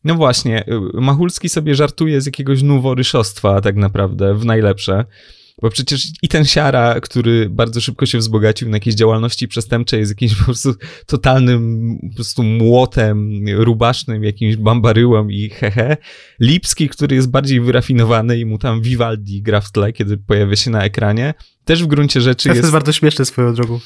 [0.03, 5.05] no właśnie, y, Machulski sobie żartuje z jakiegoś noworyszostwa tak naprawdę, w najlepsze.
[5.61, 10.11] Bo przecież i ten Siara, który bardzo szybko się wzbogacił na jakiejś działalności przestępczej, jest
[10.11, 10.73] jakimś po prostu
[11.05, 15.97] totalnym po prostu młotem, rubasznym, jakimś bambaryłem i hehe.
[16.39, 20.71] Lipski, który jest bardziej wyrafinowany i mu tam Vivaldi gra w tle, kiedy pojawia się
[20.71, 21.33] na ekranie,
[21.65, 22.59] też w gruncie rzeczy jest...
[22.59, 23.79] To jest bardzo śmieszne swoją drogą.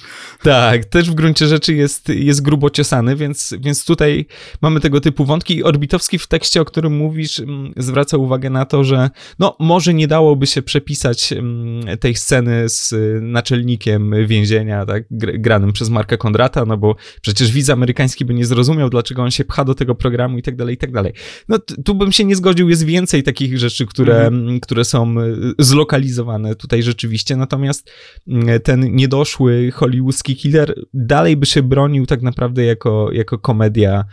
[0.44, 4.26] Tak, też w gruncie rzeczy jest, jest grubo ciosany, więc, więc tutaj
[4.62, 8.66] mamy tego typu wątki i Orbitowski w tekście, o którym mówisz, mm, zwraca uwagę na
[8.66, 9.10] to, że
[9.40, 11.64] no może nie dałoby się przepisać mm,
[11.99, 18.25] tej sceny z naczelnikiem więzienia, tak, granym przez Marka Kondrata, no bo przecież widz amerykański
[18.25, 20.91] by nie zrozumiał, dlaczego on się pcha do tego programu i tak dalej, i tak
[20.91, 21.13] dalej.
[21.49, 24.60] No tu bym się nie zgodził, jest więcej takich rzeczy, które, mhm.
[24.60, 27.91] które są y, zlokalizowane tutaj rzeczywiście, natomiast
[28.28, 34.06] mm, ten niedoszły hollywoodzki killer dalej by się bronił tak naprawdę jako, jako komedia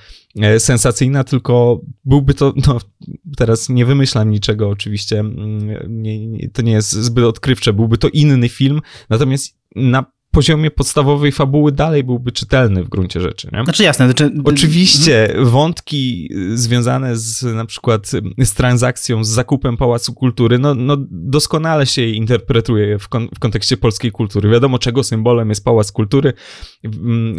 [0.58, 2.78] sensacyjna, tylko byłby to, no
[3.36, 8.08] teraz nie wymyślam niczego oczywiście, mm, nie, nie, to nie jest zbyt odkrywcze, byłby to
[8.08, 13.48] inny film, natomiast na poziomie podstawowej fabuły dalej byłby czytelny w gruncie rzeczy.
[13.52, 13.64] Nie?
[13.64, 14.06] Znaczy jasne.
[14.06, 14.30] Znaczy...
[14.44, 15.46] Oczywiście mhm.
[15.48, 18.10] wątki związane z na przykład
[18.44, 23.76] z transakcją, z zakupem Pałacu Kultury, no, no doskonale się interpretuje w, kon w kontekście
[23.76, 24.48] polskiej kultury.
[24.48, 26.32] Wiadomo, czego symbolem jest Pałac Kultury.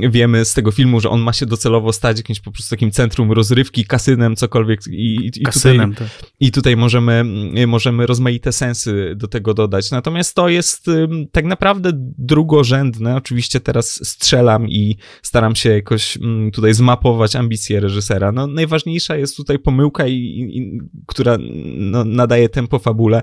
[0.09, 3.31] Wiemy z tego filmu, że on ma się docelowo stać jakimś po prostu takim centrum
[3.31, 4.79] rozrywki, kasynem, cokolwiek.
[4.87, 6.29] I, i kasynem, tutaj, tak.
[6.39, 7.25] i tutaj możemy,
[7.67, 9.91] możemy rozmaite sensy do tego dodać.
[9.91, 10.85] Natomiast to jest
[11.31, 12.82] tak naprawdę drugorzędne.
[13.15, 16.17] Oczywiście teraz strzelam i staram się jakoś
[16.53, 18.31] tutaj zmapować ambicje reżysera.
[18.31, 21.37] No, najważniejsza jest tutaj pomyłka, i, i która
[21.77, 23.21] no, nadaje tempo fabule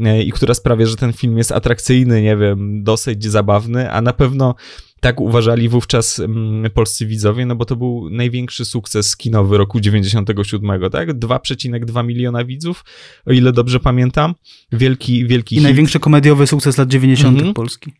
[0.00, 4.12] e, i która sprawia, że ten film jest atrakcyjny, nie wiem, dosyć zabawny, a na
[4.12, 4.54] pewno
[5.00, 10.90] tak uważali wówczas mm, polscy widzowie, no bo to był największy sukces kinowy roku 97,
[10.90, 11.08] tak?
[11.18, 12.84] 2,2 miliona widzów,
[13.26, 14.34] o ile dobrze pamiętam.
[14.72, 15.64] Wielki, wielki I hit.
[15.64, 17.36] największy komediowy sukces lat 90.
[17.36, 17.54] Mhm.
[17.54, 17.92] Polski.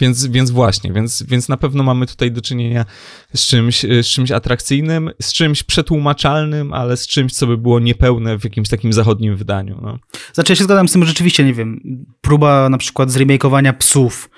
[0.00, 2.84] Więc, więc właśnie, więc, więc na pewno mamy tutaj do czynienia
[3.34, 8.38] z czymś, z czymś atrakcyjnym, z czymś przetłumaczalnym, ale z czymś, co by było niepełne
[8.38, 9.78] w jakimś takim zachodnim wydaniu.
[9.82, 9.98] No.
[10.32, 11.80] Znaczy, ja się zgadzam z tym, że rzeczywiście, nie wiem,
[12.20, 14.30] próba na przykład zremakeowania psów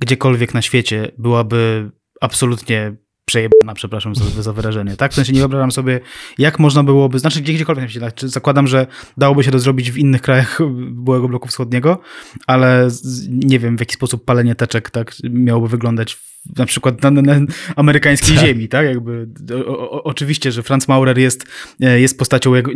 [0.00, 2.96] gdziekolwiek na świecie byłaby absolutnie
[3.28, 5.12] przejebana, przepraszam za, za wyrażenie, tak?
[5.12, 6.00] W sensie nie wyobrażam sobie,
[6.38, 8.30] jak można byłoby, znaczy gdziekolwiek świecie, tak?
[8.30, 8.86] zakładam, że
[9.16, 10.58] dałoby się to zrobić w innych krajach
[11.06, 12.00] byłego bloku wschodniego,
[12.46, 12.88] ale
[13.28, 17.40] nie wiem, w jaki sposób palenie teczek tak miałoby wyglądać na przykład na, na
[17.76, 18.46] amerykańskiej tak.
[18.46, 18.86] ziemi, tak?
[18.86, 19.28] Jakby,
[19.66, 21.44] o, o, oczywiście, że Franz Maurer jest,
[21.80, 22.66] e, jest postacią jak,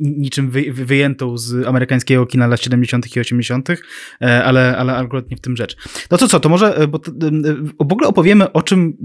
[0.00, 3.16] niczym wy, wyjętą z amerykańskiego kina lat 70.
[3.16, 5.76] i 80., e, ale, ale akurat nie w tym rzecz.
[6.10, 7.12] No to co, to może e, bo to,
[7.80, 8.96] w ogóle opowiemy, o czym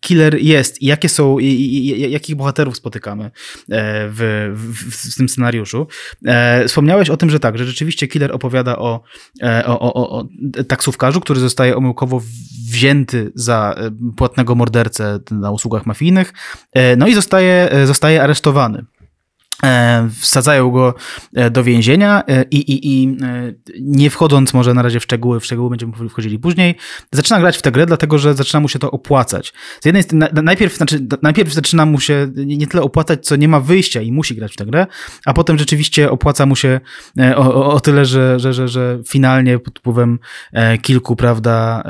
[0.00, 3.30] Killer jest i jakie są, i, i, jakich bohaterów spotykamy
[3.68, 5.86] w, w, w, tym scenariuszu.
[6.66, 9.02] Wspomniałeś o tym, że tak, że rzeczywiście Killer opowiada o,
[9.66, 10.28] o, o, o
[10.68, 12.22] taksówkarzu, który zostaje omyłkowo
[12.70, 16.32] wzięty za e, płatnego mordercę na usługach mafijnych,
[16.72, 18.84] e, no i zostaje, e, zostaje aresztowany.
[19.62, 20.94] E, wsadzają go
[21.34, 23.16] e, do więzienia e, i, i, i
[23.80, 26.74] nie wchodząc może na razie w szczegóły, w szczegóły będziemy wchodzili później,
[27.12, 29.52] zaczyna grać w tę grę, dlatego że zaczyna mu się to opłacać.
[29.80, 33.60] Z jednej strony, najpierw, znaczy, najpierw zaczyna mu się nie tyle opłacać, co nie ma
[33.60, 34.86] wyjścia i musi grać w tę grę,
[35.26, 36.80] a potem rzeczywiście opłaca mu się
[37.36, 40.18] o, o, o tyle, że, że, że, że finalnie pod wpływem
[40.82, 41.82] kilku, prawda,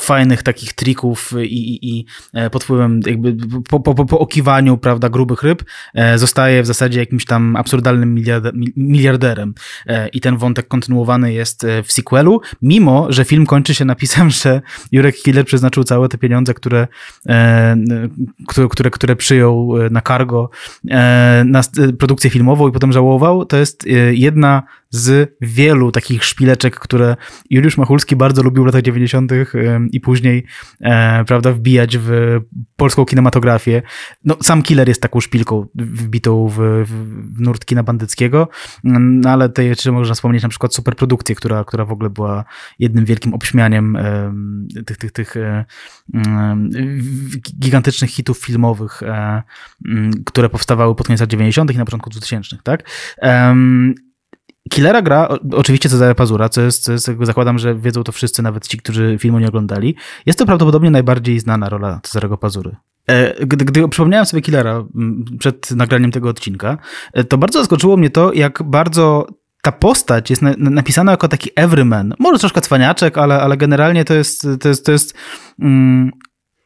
[0.00, 2.06] fajnych takich trików i, i, i
[2.50, 3.36] pod wpływem jakby
[3.68, 5.64] po, po, po okiwaniu, prawda, grubych ryb
[6.16, 8.24] zostaje staje w zasadzie jakimś tam absurdalnym
[8.76, 9.54] miliarderem.
[9.86, 14.30] E, I ten wątek kontynuowany jest e, w sequelu, mimo że film kończy się napisem,
[14.30, 14.60] że
[14.92, 16.88] Jurek Killer przeznaczył całe te pieniądze, które,
[17.28, 17.76] e,
[18.46, 20.50] które, które, które przyjął na cargo
[21.44, 21.62] na
[21.98, 23.44] produkcję filmową i potem żałował.
[23.44, 24.62] To jest jedna
[24.96, 27.16] z wielu takich szpileczek, które
[27.50, 29.32] Juliusz Machulski bardzo lubił w latach 90.
[29.92, 30.44] i później,
[30.80, 32.38] e, prawda, wbijać w
[32.76, 33.82] polską kinematografię.
[34.24, 36.56] No, sam Killer jest taką szpilką wbitą w,
[37.34, 38.48] w nurt kina bandyckiego,
[38.84, 42.44] no, ale tutaj jeszcze można wspomnieć na przykład superprodukcję, która, która w ogóle była
[42.78, 43.98] jednym wielkim obśmianiem
[44.86, 45.64] tych, tych, tych e,
[47.58, 49.42] gigantycznych hitów filmowych, e,
[50.26, 51.74] które powstawały pod koniec lat 90.
[51.74, 52.82] i na początku 2000, tak?
[54.70, 58.68] Killera gra oczywiście Cezary Pazura, co jest, co jest, zakładam, że wiedzą to wszyscy, nawet
[58.68, 59.94] ci, którzy filmu nie oglądali.
[60.26, 62.76] Jest to prawdopodobnie najbardziej znana rola Cezarego Pazury.
[63.06, 64.84] E, gdy, gdy przypomniałem sobie Killera
[65.38, 66.78] przed nagraniem tego odcinka,
[67.12, 69.26] e, to bardzo zaskoczyło mnie to, jak bardzo
[69.62, 72.14] ta postać jest napisana jako taki everyman.
[72.18, 75.14] Może troszkę cwaniaczek, ale, ale generalnie to jest, to jest, to jest
[75.60, 76.10] mm,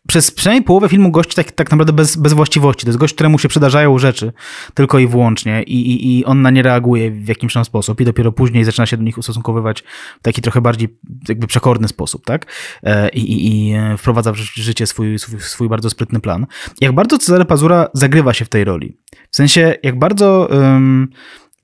[0.09, 2.87] przez przynajmniej połowę filmu gość tak, tak naprawdę bez, bez właściwości.
[2.87, 4.33] To jest gość, któremu się przydarzają rzeczy
[4.75, 8.05] tylko i wyłącznie i, i, i on na nie reaguje w jakimś tam sposób i
[8.05, 9.83] dopiero później zaczyna się do nich ustosunkowywać
[10.21, 12.47] w taki trochę bardziej jakby przekorny sposób, tak?
[12.83, 16.47] E, I, i, i wprowadza w życie swój, swój, swój bardzo sprytny plan.
[16.81, 18.97] Jak bardzo Cezary Pazura zagrywa się w tej roli.
[19.31, 21.09] W sensie, jak bardzo um,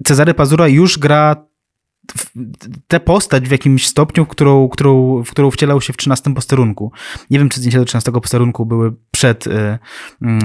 [0.05, 1.47] Cezary Pazura już gra
[2.89, 6.93] tę postać w jakimś stopniu, którą, którą, w którą wcielał się w 13 posterunku.
[7.31, 9.79] Nie wiem, czy zdjęcia do 13 posterunku były przed e,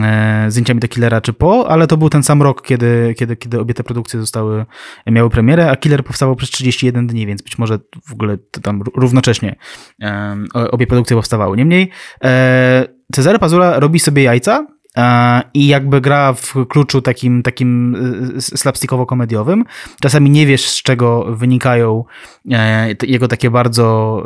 [0.03, 3.59] e, zdjęciami do Killera, czy po, ale to był ten sam rok, kiedy, kiedy, kiedy
[3.59, 4.65] obie te produkcje zostały,
[5.07, 9.55] miały premierę, a Killer powstawał przez 31 dni, więc być może w ogóle tam równocześnie
[10.01, 10.37] e,
[10.71, 11.57] obie produkcje powstawały.
[11.57, 11.89] Niemniej
[12.23, 14.67] e, Cezary Pazura robi sobie jajca
[15.53, 17.95] i jakby gra w kluczu takim, takim
[18.37, 19.63] slapstickowo-komediowym.
[20.01, 22.03] Czasami nie wiesz, z czego wynikają
[23.03, 24.23] jego takie bardzo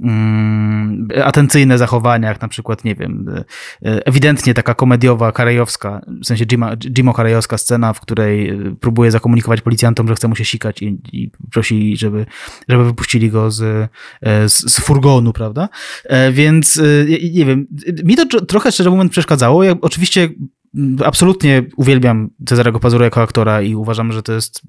[0.00, 3.42] mm, atencyjne zachowania, jak na przykład, nie wiem,
[3.82, 10.08] ewidentnie taka komediowa, karejowska, w sensie Jima, Jimo karejowska scena, w której próbuje zakomunikować policjantom,
[10.08, 12.26] że chce mu się sikać i, i prosi, żeby,
[12.68, 13.90] żeby wypuścili go z,
[14.22, 15.68] z, z furgonu, prawda?
[16.32, 16.80] Więc
[17.32, 17.66] nie wiem,
[18.04, 19.62] mi to trochę szczerze mówiąc przeszkadzało.
[19.82, 20.28] Oczywiście
[21.04, 24.62] absolutnie uwielbiam Cezarego Pazura jako aktora i uważam, że to jest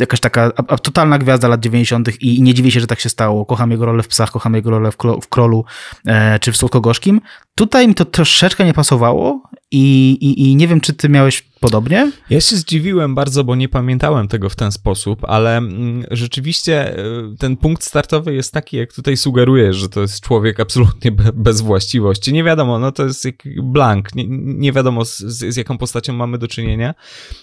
[0.00, 2.22] jakaś taka a, totalna gwiazda lat 90.
[2.22, 3.46] I, nie dziwię się, że tak się stało.
[3.46, 5.64] Kocham jego rolę w Psach, kocham jego rolę w, w Krolu
[6.06, 7.20] e, czy w Słodko-Gorzkim.
[7.54, 9.42] Tutaj mi to troszeczkę nie pasowało
[9.74, 12.12] i, i, i nie wiem, czy ty miałeś podobnie?
[12.30, 17.04] Ja się zdziwiłem bardzo, bo nie pamiętałem tego w ten sposób, ale mm, rzeczywiście e,
[17.38, 22.32] ten punkt startowy jest taki, jak tutaj sugerujesz, że to jest człowiek absolutnie bez właściwości.
[22.32, 26.38] Nie wiadomo, no to jest jak blank, nie, nie wiadomo z, z jaką postacią mamy
[26.38, 26.94] do czynienia.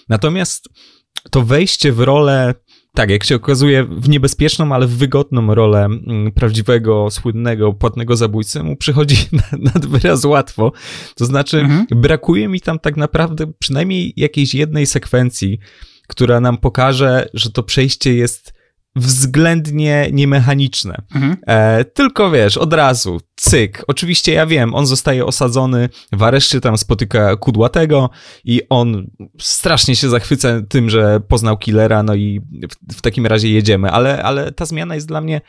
[0.08, 0.68] Natomiast
[1.30, 2.54] to wejście w rolę
[2.94, 8.62] tak, jak się okazuje, w niebezpieczną, ale w wygodną rolę mm, prawdziwego, słynnego, płatnego zabójcy
[8.62, 9.16] mu przychodzi
[9.74, 10.72] nad wyraz łatwo.
[11.14, 11.86] To znaczy, mhm.
[11.90, 15.58] brakuje mi tam tak naprawdę przynajmniej jakiejś jednej sekwencji,
[16.08, 18.61] która nam pokaże, że to przejście jest
[18.96, 21.02] względnie niemechaniczne.
[21.14, 21.36] Mhm.
[21.46, 23.84] E, tylko wiesz, od razu, cyk.
[23.86, 28.10] Oczywiście ja wiem, on zostaje osadzony w areszcie, tam spotyka kudłatego
[28.44, 32.40] i on strasznie się zachwyca tym, że poznał killera, no i
[32.90, 35.40] w, w, takim razie jedziemy, ale, ale ta zmiana jest dla mnie,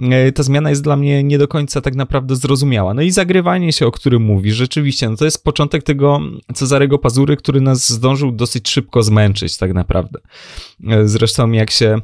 [0.00, 2.94] e, ta zmiana jest dla mnie nie do końca tak naprawdę zrozumiała.
[2.94, 6.20] No i zagrywanie się, o którym mówisz, rzeczywiście, no to jest początek tego
[6.54, 10.18] Cezarego Pazury, który nas zdążył dosyć szybko zmęczyć tak naprawdę.
[10.88, 12.00] E, zresztą jak się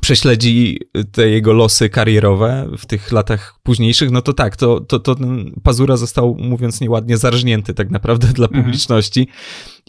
[0.00, 0.78] prześledzi
[1.12, 5.52] te jego losy karierowe w tych latach późniejszych, no to tak, to, to, to ten
[5.62, 8.64] Pazura został, mówiąc nieładnie, zarżnięty tak naprawdę dla mhm.
[8.64, 9.28] publiczności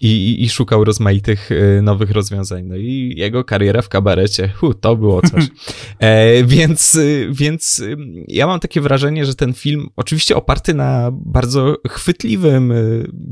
[0.01, 2.65] i, i, szukał rozmaitych y, nowych rozwiązań.
[2.65, 5.47] No i jego kariera w kabarecie, hu, to było coś.
[5.99, 7.83] E, więc, y, więc
[8.27, 12.73] ja mam takie wrażenie, że ten film, oczywiście oparty na bardzo chwytliwym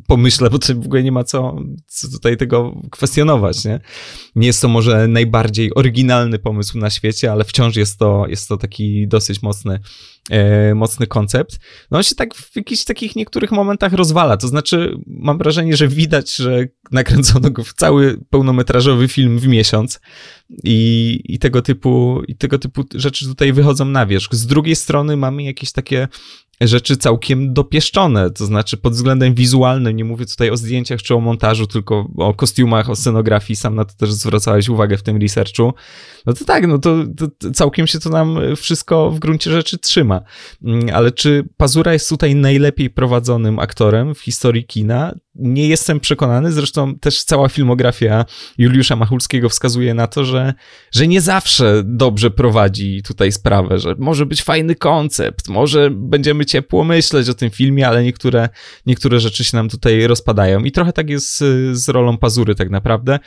[0.07, 1.55] pomyśle, bo to w ogóle nie ma co,
[1.87, 3.79] co tutaj tego kwestionować, nie?
[4.35, 8.57] Nie jest to może najbardziej oryginalny pomysł na świecie, ale wciąż jest to, jest to
[8.57, 9.79] taki dosyć mocny
[10.29, 11.59] e, mocny koncept,
[11.91, 14.37] no on się tak w jakichś takich niektórych momentach rozwala.
[14.37, 19.99] To znaczy, mam wrażenie, że widać, że nakręcono go w cały pełnometrażowy film w miesiąc
[20.63, 24.35] i, i, tego, typu, i tego typu rzeczy tutaj wychodzą na wierzch.
[24.35, 26.07] Z drugiej strony mamy jakieś takie
[26.67, 31.19] rzeczy całkiem dopieszczone, to znaczy pod względem wizualnym, nie mówię tutaj o zdjęciach czy o
[31.19, 35.73] montażu, tylko o kostiumach, o scenografii, sam na to też zwracałeś uwagę w tym researchu,
[36.25, 40.21] no to tak, no to, to całkiem się to nam wszystko w gruncie rzeczy trzyma.
[40.63, 45.15] Mm, ale czy Pazura jest tutaj najlepiej prowadzonym aktorem w historii kina?
[45.39, 48.25] Nie jestem przekonany, zresztą też cała filmografia
[48.57, 50.53] Juliusza Machulskiego wskazuje na to, że,
[50.91, 56.83] że nie zawsze dobrze prowadzi tutaj sprawę, że może być fajny koncept, może będziemy ciepło
[56.83, 58.49] myśleć o tym filmie, ale niektóre,
[58.85, 60.63] niektóre rzeczy się nam tutaj rozpadają.
[60.63, 63.19] I trochę tak jest z, z rolą Pazury tak naprawdę.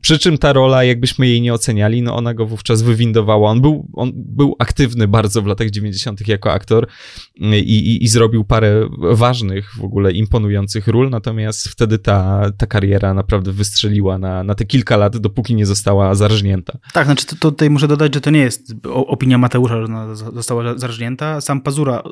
[0.00, 3.50] Przy czym ta rola, jakbyśmy jej nie oceniali, no ona go wówczas wywindowała.
[3.50, 6.28] On był, on był aktywny bardzo w latach 90.
[6.28, 6.86] jako aktor
[7.36, 13.14] i, i, i zrobił parę ważnych, w ogóle imponujących ról, natomiast wtedy ta, ta kariera
[13.14, 16.78] naprawdę wystrzeliła na, na te kilka lat, dopóki nie została zarżnięta.
[16.92, 20.78] Tak, znaczy to, tutaj muszę dodać, że to nie jest opinia Mateusza, że ona została
[20.78, 21.40] zarżnięta.
[21.40, 22.02] Sam Pazura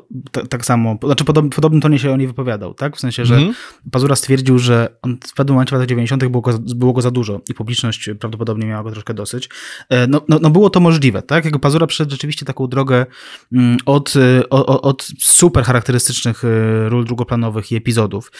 [0.49, 2.97] tak samo, znaczy podob, podobnym tonie się o niej wypowiadał, tak?
[2.97, 3.53] W sensie, że mm.
[3.91, 6.25] Pazura stwierdził, że on w pewnym momencie w latach 90.
[6.25, 9.49] było go, było go za dużo i publicznie publiczność prawdopodobnie miała go troszkę dosyć.
[9.89, 11.45] E, no, no, no było to możliwe, tak?
[11.45, 13.05] Jego Pazura przeszedł rzeczywiście taką drogę
[13.53, 18.31] mm, od, e, od, od super charakterystycznych e, ról drugoplanowych i epizodów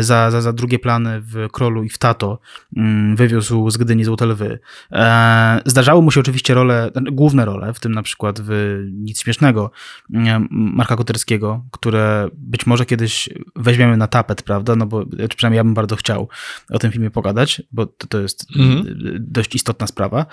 [0.00, 2.38] za, za, za drugie plany w Krolu i w Tato
[2.76, 4.58] mm, wywiózł z Gdyni Złote Lwy.
[5.64, 9.70] Zdarzały mu się oczywiście role, główne role, w tym na przykład w Nic Śmiesznego
[10.14, 14.76] mm, Marka Koterskiego, które być może kiedyś weźmiemy na tapet, prawda?
[14.76, 15.04] No bo
[15.36, 16.28] przynajmniej ja bym bardzo chciał
[16.70, 19.16] o tym filmie pogadać, bo to, to jest Mhm.
[19.20, 20.26] dość istotna sprawa.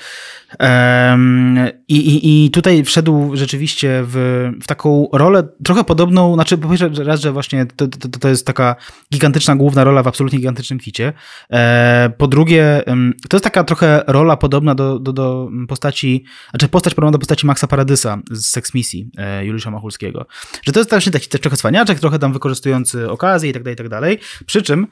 [1.87, 6.89] I, i, I tutaj wszedł rzeczywiście w, w taką rolę trochę podobną, znaczy po pierwsze
[7.03, 8.75] raz, że właśnie to, to, to jest taka
[9.13, 11.13] gigantyczna główna rola w absolutnie gigantycznym kicie.
[11.49, 12.83] E, po drugie,
[13.29, 17.45] to jest taka trochę rola podobna do, do, do postaci, znaczy postać podobna do postaci
[17.45, 20.25] Maxa Paradysa z Sex Misji e, Juliusza Machulskiego.
[20.63, 23.77] Że to jest właśnie taki trochę cwaniaczek, trochę tam wykorzystujący okazję i tak dalej, i
[23.77, 24.19] tak dalej.
[24.45, 24.87] Przy czym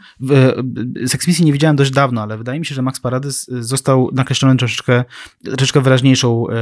[1.07, 4.57] Sex Misji nie widziałem dość dawno, ale wydaje mi się, że Max Paradys został nakreślony
[4.57, 5.03] troszeczkę,
[5.43, 6.53] troszeczkę wyraźniejszą e,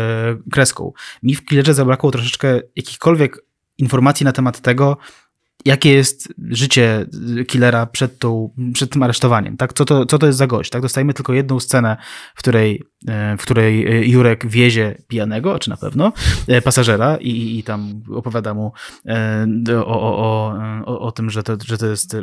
[0.51, 0.93] kreską.
[1.23, 3.45] Mi w Killerze zabrakło troszeczkę jakichkolwiek
[3.77, 4.97] informacji na temat tego,
[5.65, 7.05] jakie jest życie
[7.47, 9.73] killera przed, tą, przed tym aresztowaniem, tak?
[9.73, 10.81] Co to, co to jest za gość, tak?
[10.81, 11.97] Dostajemy tylko jedną scenę,
[12.35, 12.90] w której, e,
[13.37, 16.13] w której Jurek wiezie pijanego, czy na pewno,
[16.47, 18.71] e, pasażera i, i tam opowiada mu
[19.05, 19.47] e,
[19.85, 22.17] o, o, o, o, tym, że to, że to jest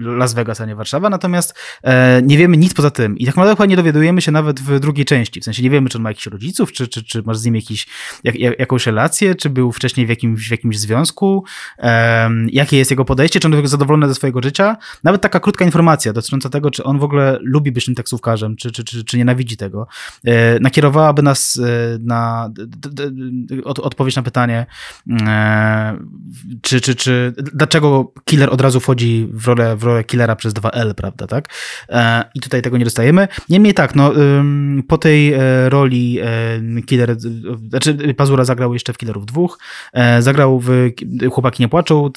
[0.00, 1.54] Las Vegas, a nie Warszawa, natomiast
[2.22, 3.18] nie wiemy nic poza tym.
[3.18, 5.98] I tak naprawdę nie dowiadujemy się nawet w drugiej części, w sensie nie wiemy, czy
[5.98, 7.86] on ma jakichś rodziców, czy, czy, czy masz z nim jakiś,
[8.24, 11.44] jak, jakąś relację, czy był wcześniej w jakimś, w jakimś związku,
[12.46, 14.76] jakie jest jego podejście, czy on jest zadowolony ze swojego życia.
[15.04, 18.72] Nawet taka krótka informacja dotycząca tego, czy on w ogóle lubi być tym taksówkarzem, czy,
[18.72, 19.93] czy, czy, czy nienawidzi tego, e,
[20.60, 22.50] nakierowałaby nas e, na
[23.64, 24.66] od, odpowiedź na pytanie,
[25.26, 25.98] e,
[26.62, 30.94] czy, czy, czy dlaczego killer od razu wchodzi w rolę, w rolę killera przez 2L,
[30.94, 31.48] prawda, tak?
[32.34, 33.28] I tutaj tego nie dostajemy.
[33.48, 34.12] Niemniej tak, no,
[34.88, 35.34] po tej
[35.68, 36.18] roli
[36.86, 37.16] killer,
[37.68, 39.58] znaczy Pazura zagrał jeszcze w Killerów dwóch,
[40.18, 40.90] zagrał w
[41.30, 42.10] Chłopaki nie płaczą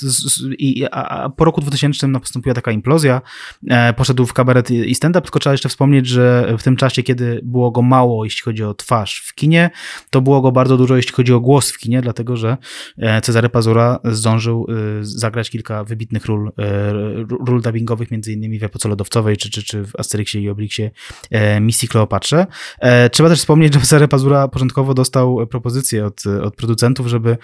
[0.57, 3.21] i a po roku 2000 nastąpiła taka implozja,
[3.67, 7.39] e, poszedł w kabaret i stand-up, tylko trzeba jeszcze wspomnieć, że w tym czasie, kiedy
[7.43, 9.69] było go mało, jeśli chodzi o twarz w kinie,
[10.09, 12.57] to było go bardzo dużo, jeśli chodzi o głos w kinie, dlatego, że
[12.97, 16.51] e, Cezary Pazura zdążył e, zagrać kilka wybitnych ról,
[17.47, 20.91] ról dubbingowych, między innymi w Epoce Lodowcowej, czy, czy, czy w Asterixie i Oblixie
[21.61, 22.47] Misji Kleopatrze.
[23.11, 27.37] Trzeba też wspomnieć, że Cezary Pazura początkowo dostał propozycję od, od producentów, żeby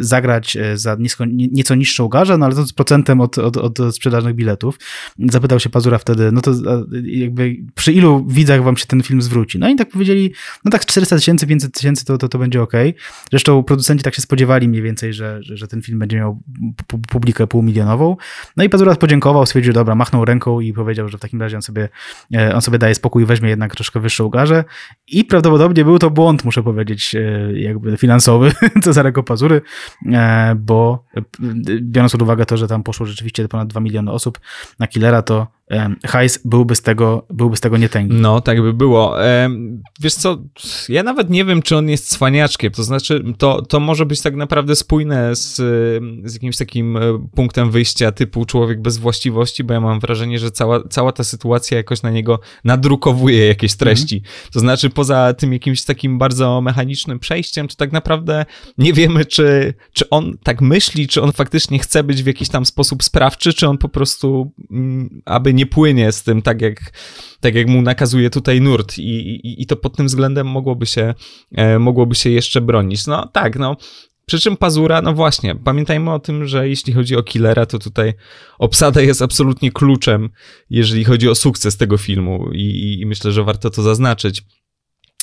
[0.00, 4.34] zagrać za nieco, nieco niższą garzę, no ale to z procentem od, od, od sprzedażnych
[4.34, 4.78] biletów.
[5.18, 6.52] Zapytał się Pazura wtedy, no to
[7.04, 9.58] jakby przy ilu widzach wam się ten film zwróci?
[9.58, 10.32] No i tak powiedzieli,
[10.64, 12.72] no tak 400 tysięcy, 500 tysięcy to, to, to będzie ok.
[13.30, 16.42] Zresztą producenci tak się spodziewali mniej więcej, że, że, że ten film będzie miał
[17.08, 18.16] publikę półmilionową.
[18.56, 21.62] No i Pazura podziękował, stwierdził, dobra, machnął ręką i powiedział, że w takim razie on
[21.62, 21.88] sobie,
[22.34, 24.64] e, on sobie daje spokój, weźmie jednak troszkę wyższą garzę
[25.06, 27.20] i prawdopodobnie był to błąd, muszę powiedzieć, e,
[27.60, 28.52] jakby finansowy
[28.84, 29.62] Cezarego Pazury,
[30.06, 31.04] e, bo
[31.80, 34.40] biorąc pod uwagę to, że tam poszło rzeczywiście ponad 2 miliony osób
[34.78, 35.57] na Killera, to
[36.06, 38.14] hajs byłby z tego, byłby z tego nietęgi.
[38.14, 39.16] No, tak by było.
[40.00, 40.38] Wiesz co,
[40.88, 44.36] ja nawet nie wiem, czy on jest cwaniaczkiem, to znaczy, to, to może być tak
[44.36, 45.56] naprawdę spójne z,
[46.24, 47.00] z jakimś takim e,
[47.34, 51.76] punktem wyjścia typu człowiek bez właściwości, bo ja mam wrażenie, że cała, cała ta sytuacja
[51.76, 54.16] jakoś na niego nadrukowuje jakieś treści.
[54.16, 54.28] Mm.
[54.52, 58.46] To znaczy, poza tym jakimś takim bardzo mechanicznym przejściem, to tak naprawdę
[58.78, 62.66] nie wiemy, czy, czy on tak myśli, czy on faktycznie chce być w jakiś tam
[62.66, 66.92] sposób sprawczy, czy on po prostu, mm, aby nie płynie z tym tak jak,
[67.40, 71.14] tak jak mu nakazuje tutaj nurt i, i, i to pod tym względem mogłoby się,
[71.54, 73.06] e, mogłoby się jeszcze bronić.
[73.06, 73.76] No tak, no
[74.28, 78.14] przy czym Pazura, no właśnie, pamiętajmy o tym, że jeśli chodzi o Killera, to tutaj
[78.58, 80.30] obsada jest absolutnie kluczem,
[80.70, 84.42] jeżeli chodzi o sukces tego filmu i, i myślę, że warto to zaznaczyć.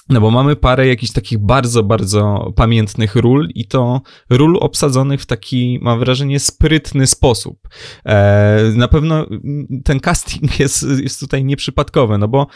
[0.09, 5.25] No bo mamy parę jakichś takich bardzo, bardzo pamiętnych ról i to ról obsadzonych w
[5.25, 7.69] taki, mam wrażenie, sprytny sposób.
[8.05, 9.25] E, na pewno
[9.83, 12.47] ten casting jest, jest tutaj nieprzypadkowy, no bo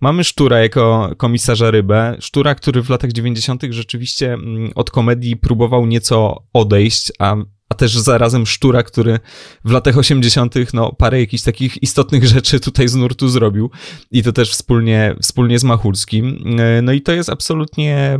[0.00, 2.16] Mamy Sztura jako komisarza Rybę.
[2.20, 3.62] Sztura, który w latach 90.
[3.70, 7.36] rzeczywiście mm, od komedii próbował nieco odejść, a
[7.68, 9.18] a też zarazem Sztura, który
[9.64, 10.54] w latach 80.
[10.74, 13.70] no parę jakichś takich istotnych rzeczy tutaj z nurtu zrobił
[14.10, 16.56] i to też wspólnie, wspólnie z Machulskim.
[16.82, 18.18] No i to jest absolutnie,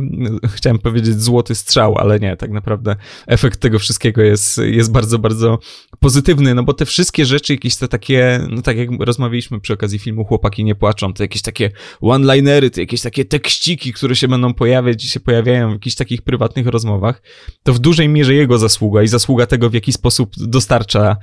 [0.55, 2.95] chciałem powiedzieć złoty strzał, ale nie, tak naprawdę
[3.27, 5.59] efekt tego wszystkiego jest, jest bardzo, bardzo
[5.99, 9.99] pozytywny, no bo te wszystkie rzeczy, jakieś te takie, no tak jak rozmawialiśmy przy okazji
[9.99, 11.71] filmu Chłopaki nie płaczą, to jakieś takie
[12.01, 16.21] one-linery, to jakieś takie tekściki, które się będą pojawiać i się pojawiają w jakichś takich
[16.21, 17.21] prywatnych rozmowach,
[17.63, 21.17] to w dużej mierze jego zasługa i zasługa tego, w jaki sposób dostarcza,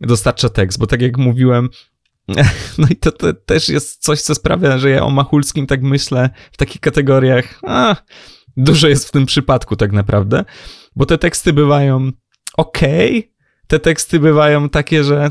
[0.00, 1.68] dostarcza tekst, bo tak jak mówiłem,
[2.78, 6.30] no i to, to, też jest coś, co sprawia, że ja o Machulskim tak myślę
[6.52, 7.96] w takich kategoriach, a,
[8.56, 10.44] dużo jest w tym przypadku tak naprawdę,
[10.96, 12.10] bo te teksty bywają
[12.56, 12.78] ok,
[13.66, 15.30] te teksty bywają takie, że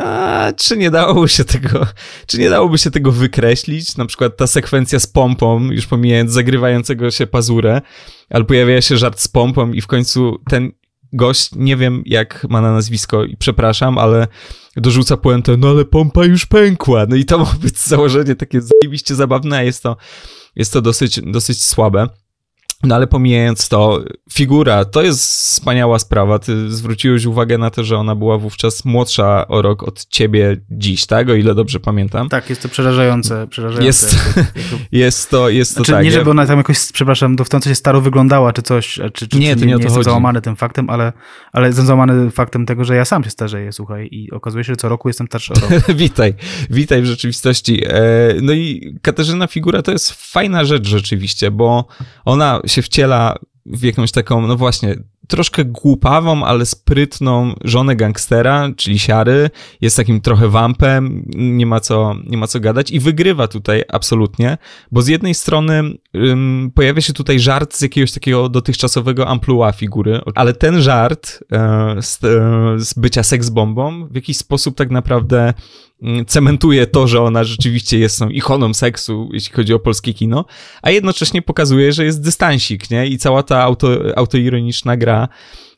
[0.00, 1.86] a, czy nie dałoby się tego,
[2.26, 3.96] czy nie dałoby się tego wykreślić?
[3.96, 7.80] Na przykład ta sekwencja z pompą, już pomijając zagrywającego się pazurę,
[8.30, 10.72] ale pojawia się żart z pompą i w końcu ten
[11.12, 14.28] gość, nie wiem jak ma na nazwisko i przepraszam, ale
[14.76, 17.06] dorzuca puentę, no ale pompa już pękła.
[17.08, 19.96] No i to ma być założenie takie zajebiście zabawne, a jest to,
[20.56, 22.08] jest to dosyć, dosyć słabe.
[22.82, 26.38] No ale pomijając to, figura to jest wspaniała sprawa.
[26.38, 31.06] Ty zwróciłeś uwagę na to, że ona była wówczas młodsza o rok od ciebie dziś,
[31.06, 31.28] tak?
[31.28, 32.28] O ile dobrze pamiętam.
[32.28, 33.46] Tak, jest to przerażające.
[33.46, 33.86] przerażające.
[33.86, 34.16] Jest,
[34.92, 36.04] jest to, jest to znaczy, tak.
[36.04, 39.24] Nie, żeby ona tam jakoś, przepraszam, do w się staro wyglądała, czy coś, czy, czy,
[39.24, 40.04] nie, czy nie, nie, nie jestem chodzi.
[40.04, 41.12] załamany tym faktem, ale,
[41.52, 44.76] ale jestem załamany faktem tego, że ja sam się starzeję, słuchaj, i okazuje się, że
[44.76, 45.70] co roku jestem starszy o rok.
[45.94, 46.34] witaj,
[46.70, 47.84] witaj w rzeczywistości.
[47.86, 47.92] E,
[48.42, 51.86] no i Katarzyna Figura to jest fajna rzecz rzeczywiście, bo
[52.24, 54.96] ona się wciela w jakąś taką, no właśnie,
[55.28, 59.50] troszkę głupawą, ale sprytną żonę gangstera, czyli siary,
[59.80, 64.58] jest takim trochę wampem, nie ma co, nie ma co gadać i wygrywa tutaj absolutnie,
[64.92, 65.82] bo z jednej strony
[66.16, 71.96] ym, pojawia się tutaj żart z jakiegoś takiego dotychczasowego amplua figury, ale ten żart e,
[72.02, 72.28] z, e,
[72.78, 75.54] z bycia seksbombą w jakiś sposób tak naprawdę
[76.26, 80.44] cementuje to, że ona rzeczywiście jest tą ikoną seksu, jeśli chodzi o polskie kino,
[80.82, 83.06] a jednocześnie pokazuje, że jest dystansik, nie?
[83.06, 85.28] I cała ta auto, autoironiczna gra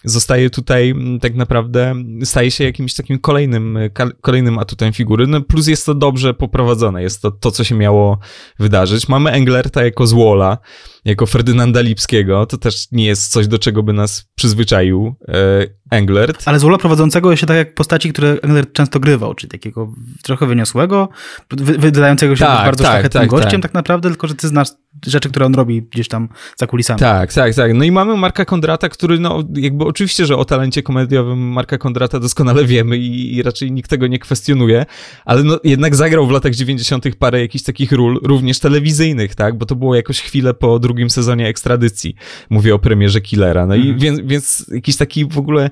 [0.05, 1.95] zostaje tutaj mm, tak naprawdę,
[2.25, 3.79] staje się jakimś takim kolejnym,
[4.21, 5.27] kolejnym atutem figury.
[5.27, 8.19] No plus jest to dobrze poprowadzone, jest to to, co się miało
[8.59, 9.09] wydarzyć.
[9.09, 10.59] Mamy Englerta jako złola,
[11.05, 16.43] jako Ferdynanda Lipskiego, to też nie jest coś, do czego by nas przyzwyczaił e, Englert.
[16.47, 19.93] Ale złola prowadzącego się tak jak postaci, które Englert często grywał, czyli takiego
[20.23, 21.09] trochę wyniosłego,
[21.57, 23.63] wydającego się tak, bardzo tak, szlachetnym tak, gościem tak.
[23.63, 24.69] tak naprawdę, tylko że ty znasz
[25.07, 27.01] rzeczy, które on robi gdzieś tam za kulisami.
[27.01, 27.75] Tak, tak, tak.
[27.75, 32.21] No i mamy Marka Kondrata, który no jakby oczywiście, że o talencie komediowym Marka Kondrata
[32.21, 34.87] doskonale wiemy i, i raczej nikt tego nie kwestionuje,
[35.25, 37.17] ale no jednak zagrał w latach 90.
[37.19, 41.49] parę jakichś takich ról, również telewizyjnych, tak, bo to było jakoś chwilę po drugim sezonie
[41.49, 42.15] ekstradycji.
[42.51, 43.67] Mówię o premierze Killera.
[43.67, 43.97] No mhm.
[43.97, 45.71] i więc, więc jakiś taki w ogóle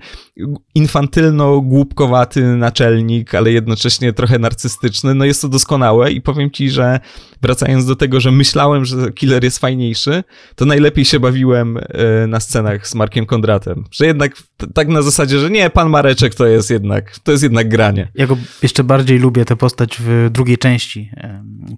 [0.74, 7.00] infantylno-głupkowaty naczelnik, ale jednocześnie trochę narcystyczny, no jest to doskonałe i powiem ci, że
[7.42, 12.40] wracając do tego, że myślałem, że Killer jest fajniejszy, to najlepiej się bawiłem e, na
[12.40, 13.84] scenach z Markiem Kondratem.
[13.90, 14.32] Że jednak
[14.74, 18.08] tak na zasadzie, że nie, pan Mareczek to jest jednak, to jest jednak granie.
[18.14, 21.10] Ja go jeszcze bardziej lubię tę postać w drugiej części,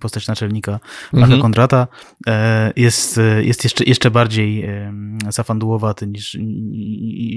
[0.00, 0.80] postać naczelnika
[1.12, 1.42] Marka mhm.
[1.42, 1.86] Kondrata.
[2.26, 4.68] E, jest, jest jeszcze, jeszcze bardziej
[5.28, 6.34] zafandułowaty niż,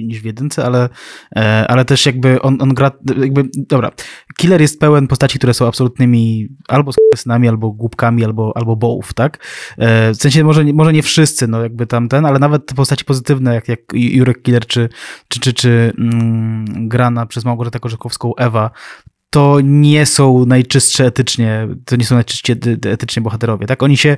[0.07, 0.89] niż w jedynce, ale,
[1.35, 3.91] e, ale też jakby on, on gra, jakby, dobra,
[4.37, 9.45] Killer jest pełen postaci, które są absolutnymi albo synami, albo głupkami, albo, albo bołów, tak?
[9.87, 13.05] E, w sensie może, może nie wszyscy, no jakby tam ten, ale nawet te postaci
[13.05, 14.89] pozytywne, jak, jak Jurek Killer, czy,
[15.27, 18.71] czy, czy, czy mm, grana przez Małgorzatę Korzekowską Ewa,
[19.29, 22.53] to nie są najczystsze etycznie, to nie są najczystsze
[22.85, 23.83] etycznie bohaterowie, tak?
[23.83, 24.17] Oni się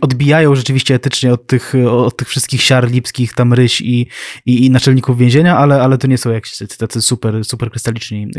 [0.00, 4.06] odbijają rzeczywiście etycznie od tych, od tych wszystkich siar lipskich, tam ryś i,
[4.46, 7.70] i, i naczelników więzienia, ale, ale to nie są jakieś tacy super, super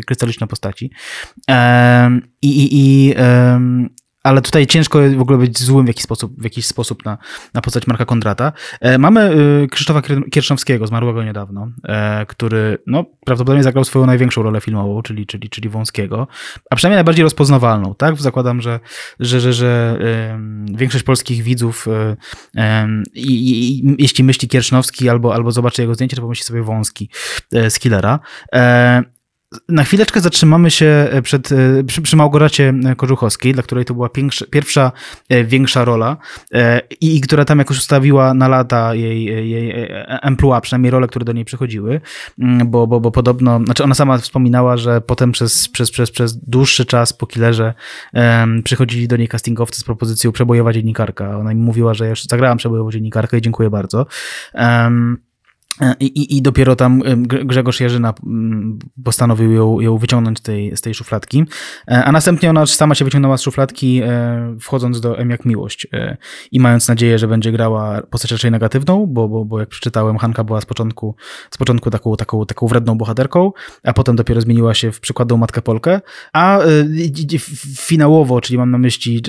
[0.05, 0.91] krystaliczne postaci.
[2.41, 3.15] I, i, i
[4.29, 7.17] ale tutaj ciężko w ogóle być złym w jakiś sposób, w jakiś sposób na,
[7.53, 8.51] na postać Marka Kondrata.
[8.81, 9.31] E, mamy
[9.63, 10.01] y, Krzysztofa
[10.31, 15.69] Kierszowskiego, zmarłego niedawno, e, który no, prawdopodobnie zagrał swoją największą rolę filmową, czyli, czyli, czyli
[15.69, 16.27] Wąskiego,
[16.69, 18.15] a przynajmniej najbardziej rozpoznawalną, tak?
[18.15, 18.79] Zakładam, że,
[19.19, 19.99] że, że, że
[20.73, 22.59] większość polskich widzów y,
[23.13, 27.09] i, i, jeśli myśli Kiersznowski albo, albo zobaczy jego zdjęcie, to pomyśli sobie Wąski
[27.53, 28.19] e, z Killera.
[29.69, 34.09] Na chwileczkę zatrzymamy się e, przed, e, przy, przy Małgoracie Korzuchowskiej, dla której to była
[34.51, 34.91] pierwsza,
[35.29, 36.17] e, większa rola
[37.01, 39.89] i, i, która tam jakoś ustawiła na lata jej, jej
[40.21, 42.01] emploi, przynajmniej role, które do niej przychodziły,
[42.39, 46.37] mm, bo, bo, bo podobno, znaczy ona sama wspominała, że potem przez, przez, przez, przez
[46.37, 47.73] dłuższy czas po killerze
[48.13, 51.37] um, przychodzili do niej castingowcy z propozycją przebojowa dziennikarka.
[51.37, 54.05] Ona im mówiła, że ja już zagrałam przebojową dziennikarkę i dziękuję bardzo.
[54.53, 55.28] Um,
[55.99, 57.01] i, I dopiero tam
[57.45, 58.13] Grzegorz Jerzyna
[59.03, 61.45] postanowił ją, ją wyciągnąć tej, z tej szufladki.
[61.87, 65.87] E, a następnie ona sama się wyciągnęła z szufladki, e, wchodząc do M jak Miłość
[65.93, 66.17] e,
[66.51, 70.43] i mając nadzieję, że będzie grała postać raczej negatywną, bo, bo, bo jak przeczytałem, Hanka
[70.43, 71.15] była z początku,
[71.51, 73.51] z początku taką, taką, taką wredną bohaterką,
[73.83, 76.01] a potem dopiero zmieniła się w przykładną Matkę Polkę.
[76.33, 76.59] A
[77.77, 79.21] finałowo, czyli mam na myśli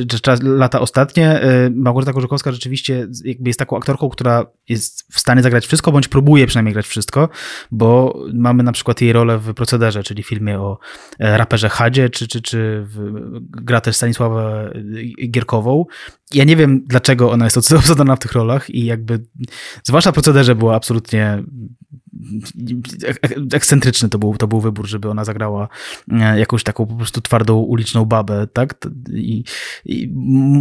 [0.42, 1.40] lata ostatnie,
[1.74, 6.39] Małgorzata Korzykowska rzeczywiście jakby jest taką aktorką, która jest w stanie zagrać wszystko, bądź próbuje
[6.41, 7.28] próbuje przynajmniej grać wszystko,
[7.70, 10.78] bo mamy na przykład jej rolę w Procederze, czyli filmie o
[11.18, 14.64] e, raperze Hadzie, czy, czy, czy w, gra też Stanisława
[15.30, 15.86] Gierkową.
[16.34, 19.20] Ja nie wiem, dlaczego ona jest obsadzona w tych rolach i jakby,
[19.84, 21.43] zwłaszcza Procederze była absolutnie
[23.52, 25.68] ekscentryczny to był, to był wybór, żeby ona zagrała
[26.12, 28.74] e, jakąś taką po prostu twardą uliczną babę, tak?
[29.12, 29.44] I,
[29.84, 30.10] i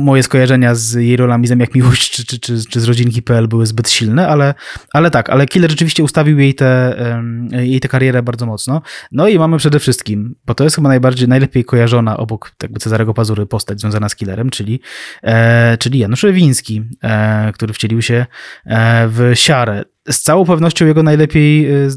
[0.04, 3.66] moje skojarzenia z jej rolami Zem jak miłość czy, czy, czy, czy z rodzinki.pl były
[3.66, 4.54] zbyt silne, ale,
[4.94, 6.96] ale tak, ale Killer rzeczywiście ustawił jej tę
[7.52, 8.82] jej te karierę bardzo mocno.
[9.12, 13.14] No i mamy przede wszystkim, bo to jest chyba najbardziej, najlepiej kojarzona obok jakby Cezarego
[13.14, 14.80] Pazury postać związana z Killerem, czyli,
[15.24, 18.26] e, czyli Janusz Rewiński, e, który wcielił się
[18.66, 21.88] e, w Siarę z całą pewnością jego najlepiej, e,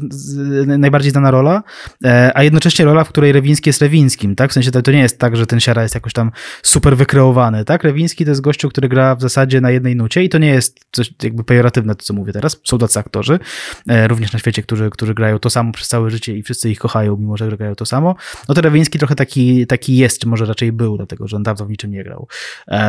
[0.77, 1.63] najbardziej znana rola,
[2.05, 4.51] e, a jednocześnie rola, w której Rewiński jest Rewińskim, tak?
[4.51, 6.31] W sensie to, to nie jest tak, że ten Siara jest jakoś tam
[6.63, 7.83] super wykreowany, tak?
[7.83, 10.79] Rewiński to jest gościu, który gra w zasadzie na jednej nucie i to nie jest
[10.91, 12.59] coś jakby pejoratywne, to co mówię teraz.
[12.63, 13.39] Są tacy aktorzy,
[13.87, 16.79] e, również na świecie, którzy, którzy grają to samo przez całe życie i wszyscy ich
[16.79, 18.15] kochają, mimo że grają to samo.
[18.49, 21.65] No to Rewiński trochę taki, taki jest, czy może raczej był, dlatego że on dawno
[21.65, 22.27] w niczym nie grał.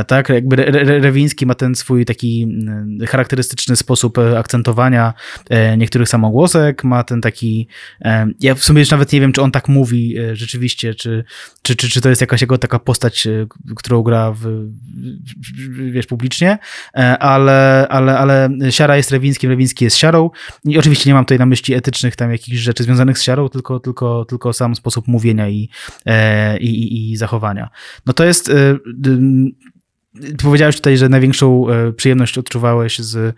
[0.07, 0.29] Tak?
[0.29, 2.49] Jakby Re Rewiński ma ten swój taki
[3.07, 5.14] charakterystyczny sposób akcentowania
[5.51, 7.69] e, niektórych samogłosek, ma ten taki,
[8.01, 11.25] e, ja w sumie już nawet nie wiem, czy on tak mówi e, rzeczywiście, czy,
[11.63, 13.29] czy, czy, czy to jest jakaś jego taka postać,
[13.77, 14.67] którą gra w,
[15.93, 16.59] wiesz, publicznie,
[17.21, 20.31] ale, ale, ale Siara jest Rewińskim, Rewiński jest Siarą
[20.65, 23.81] i oczywiście nie mam tutaj na myśli etycznych tam jakichś rzeczy związanych z Siarą, tylko,
[23.81, 25.69] tylko, tylko sam sposób mówienia i,
[26.61, 27.71] i, i, i zachowania.
[28.07, 28.53] No to jest.
[30.43, 33.37] Powiedziałeś tutaj, że największą e, przyjemność odczuwałeś z.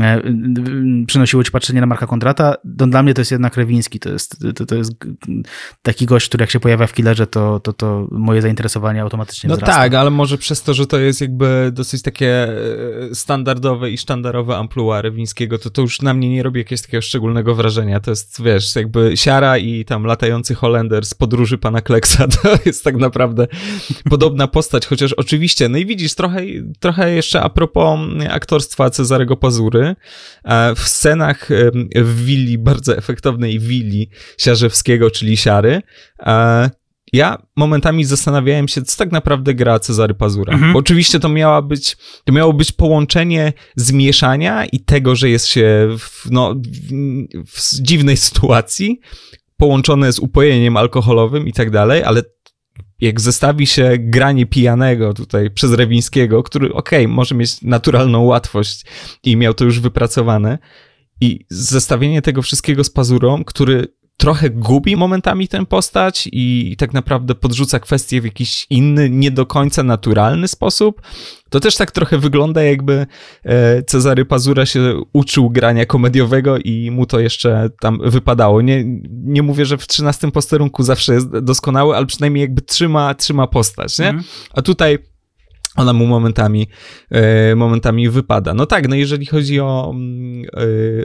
[0.00, 0.22] e,
[1.06, 2.54] Przynosiło ci patrzenie na Marka Kondrata.
[2.78, 3.98] No, dla mnie to jest jednak Rewiński.
[4.00, 4.92] To jest, to, to jest
[5.82, 9.56] taki gość, który jak się pojawia w killerze, to, to, to moje zainteresowanie automatycznie No
[9.56, 9.74] wzrasta.
[9.76, 14.56] tak, ale może przez to, że to jest jakby dosyć takie e, standardowe i sztandarowe
[14.56, 18.00] amplua Rewińskiego, to to już na mnie nie robi jakiegoś takiego szczególnego wrażenia.
[18.00, 22.84] To jest, wiesz, jakby siara i tam latający Holender z podróży pana Kleksa, to jest
[22.84, 23.46] tak naprawdę
[24.10, 26.42] podobna postać, chociaż oczywiście, no i widzisz, trochę,
[26.80, 27.98] trochę jeszcze a propos
[28.30, 29.96] aktorstwa Cezarego Pazury,
[30.44, 31.48] e, w scenach
[31.96, 35.82] w willi, bardzo efektownej willi Siarzewskiego, czyli Siary,
[36.20, 36.70] e,
[37.12, 40.52] ja momentami zastanawiałem się, co tak naprawdę gra Cezary Pazura.
[40.52, 40.72] Mhm.
[40.72, 45.88] Bo oczywiście to miała być, to miało być połączenie zmieszania i tego, że jest się
[45.98, 46.54] w, no,
[47.46, 49.00] w dziwnej sytuacji,
[49.56, 52.22] połączone z upojeniem alkoholowym i tak dalej, ale
[53.00, 58.84] jak zestawi się granie pijanego tutaj przez Rewińskiego, który okej, może mieć naturalną łatwość
[59.24, 60.58] i miał to już wypracowane,
[61.20, 63.86] i zestawienie tego wszystkiego z Pazurą, który
[64.18, 69.46] trochę gubi momentami tę postać i tak naprawdę podrzuca kwestie w jakiś inny, nie do
[69.46, 71.02] końca naturalny sposób,
[71.50, 73.06] to też tak trochę wygląda jakby
[73.44, 78.62] e, Cezary Pazura się uczył grania komediowego i mu to jeszcze tam wypadało.
[78.62, 83.46] Nie, nie mówię, że w 13 posterunku zawsze jest doskonały, ale przynajmniej jakby trzyma, trzyma
[83.46, 84.08] postać, nie?
[84.08, 84.24] Mhm.
[84.52, 84.98] A tutaj
[85.78, 86.68] ona mu momentami,
[87.10, 88.54] e, momentami wypada.
[88.54, 90.48] No tak, no jeżeli chodzi o, mm, e,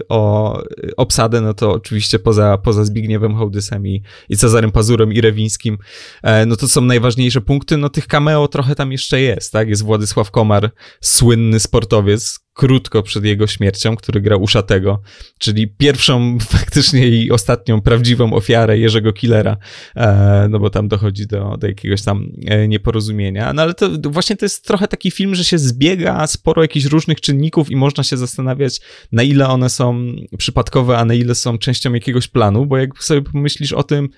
[0.09, 0.57] o
[0.97, 5.77] obsadę, no to oczywiście poza, poza Zbigniewem Hołdysem i, i Cezarym Pazurem i Rewińskim,
[6.23, 7.77] e, no to są najważniejsze punkty.
[7.77, 9.69] No tych cameo trochę tam jeszcze jest, tak?
[9.69, 10.71] Jest Władysław Komar,
[11.01, 15.01] słynny sportowiec, krótko przed jego śmiercią, który grał Uszatego,
[15.39, 19.57] czyli pierwszą faktycznie i ostatnią prawdziwą ofiarę Jerzego Killera,
[19.95, 23.53] e, no bo tam dochodzi do, do jakiegoś tam e, nieporozumienia.
[23.53, 27.21] No ale to właśnie to jest trochę taki film, że się zbiega sporo jakichś różnych
[27.21, 28.81] czynników i można się zastanawiać,
[29.11, 30.05] na ile one są
[30.37, 34.09] przypadkowe, a na ile są częścią jakiegoś planu, bo jak sobie pomyślisz o tym,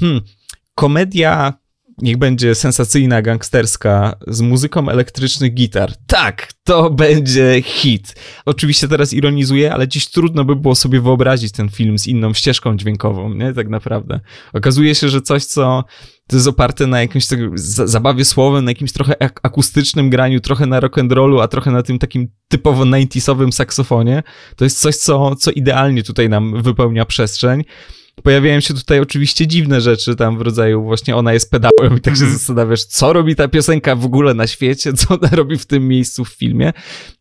[0.00, 0.20] hmm,
[0.74, 1.60] komedia
[2.02, 5.92] niech będzie sensacyjna, gangsterska, z muzyką elektrycznych gitar.
[6.06, 8.14] Tak, to będzie hit.
[8.46, 12.76] Oczywiście teraz ironizuję, ale dziś trudno by było sobie wyobrazić ten film z inną ścieżką
[12.76, 13.52] dźwiękową, nie?
[13.52, 14.20] Tak naprawdę.
[14.52, 15.84] Okazuje się, że coś, co
[16.26, 20.40] to jest oparte na jakimś tak, za- zabawie słowem, na jakimś trochę ak- akustycznym graniu,
[20.40, 24.22] trochę na rock'n'rollu, a trochę na tym takim typowo 90sowym saksofonie.
[24.56, 27.64] To jest coś, co, co idealnie tutaj nam wypełnia przestrzeń.
[28.22, 32.16] Pojawiają się tutaj oczywiście dziwne rzeczy, tam w rodzaju właśnie ona jest pedałem i tak
[32.16, 35.88] się zastanawiasz, co robi ta piosenka w ogóle na świecie, co ona robi w tym
[35.88, 36.72] miejscu w filmie.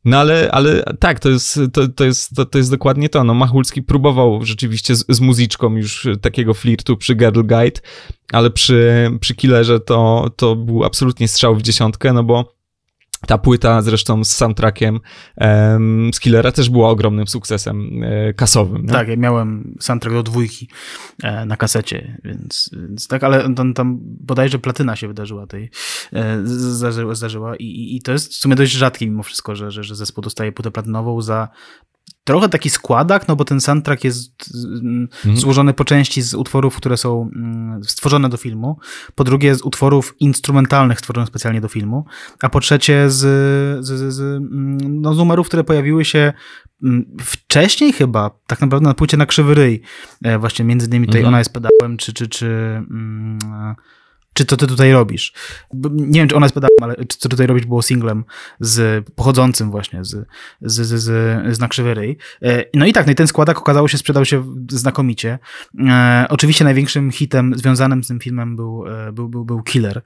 [0.06, 3.24] No ale, ale tak, to jest, to, to, jest, to, to jest dokładnie to.
[3.24, 7.82] No, Machulski próbował rzeczywiście z, z muzyczką już takiego flirtu przy Girl Guide,
[8.32, 12.59] ale przy, przy Killerze to, to był absolutnie strzał w dziesiątkę, no bo
[13.30, 15.00] ta płyta zresztą z soundtrackiem
[15.38, 18.88] em, z Killera też była ogromnym sukcesem e, kasowym.
[18.88, 20.70] Tak, ja miałem soundtrack do dwójki
[21.24, 25.70] e, na kasecie, więc, więc tak, ale tam, tam bodajże platyna się wydarzyła tej,
[26.14, 29.72] e, zdarzyła, zdarzyła i, i, i to jest w sumie dość rzadkie mimo wszystko, że,
[29.72, 31.48] że, że zespół dostaje płytę platynową za
[32.30, 34.50] trochę taki składak, no bo ten soundtrack jest
[34.82, 38.80] mm, złożony po części z utworów, które są mm, stworzone do filmu,
[39.16, 42.06] po drugie z utworów instrumentalnych stworzonych specjalnie do filmu,
[42.42, 43.18] a po trzecie z,
[43.86, 46.34] z, z, z, mm, no, z numerów, które pojawiły się
[46.84, 49.82] mm, wcześniej chyba, tak naprawdę na płycie na Krzywy Ryj,
[50.24, 51.34] e, właśnie między innymi tutaj Mhm.
[51.34, 53.40] Ona jest pedałem, czy, czy, czy mm,
[54.40, 55.34] czy co ty tutaj robisz?
[55.92, 58.24] Nie wiem, czy ona jest pedałem, ale czy co tutaj robisz było singlem
[58.60, 60.28] z, pochodzącym właśnie z,
[60.62, 62.18] z, z, z, z na krzywy ryj.
[62.42, 65.40] E, No i tak, no i ten składak okazało się, sprzedał się znakomicie.
[65.90, 70.02] E, oczywiście największym hitem związanym z tym filmem był, e, był, był, był Killer.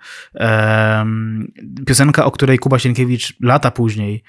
[1.85, 4.23] Piosenka, o której Kuba Sienkiewicz lata później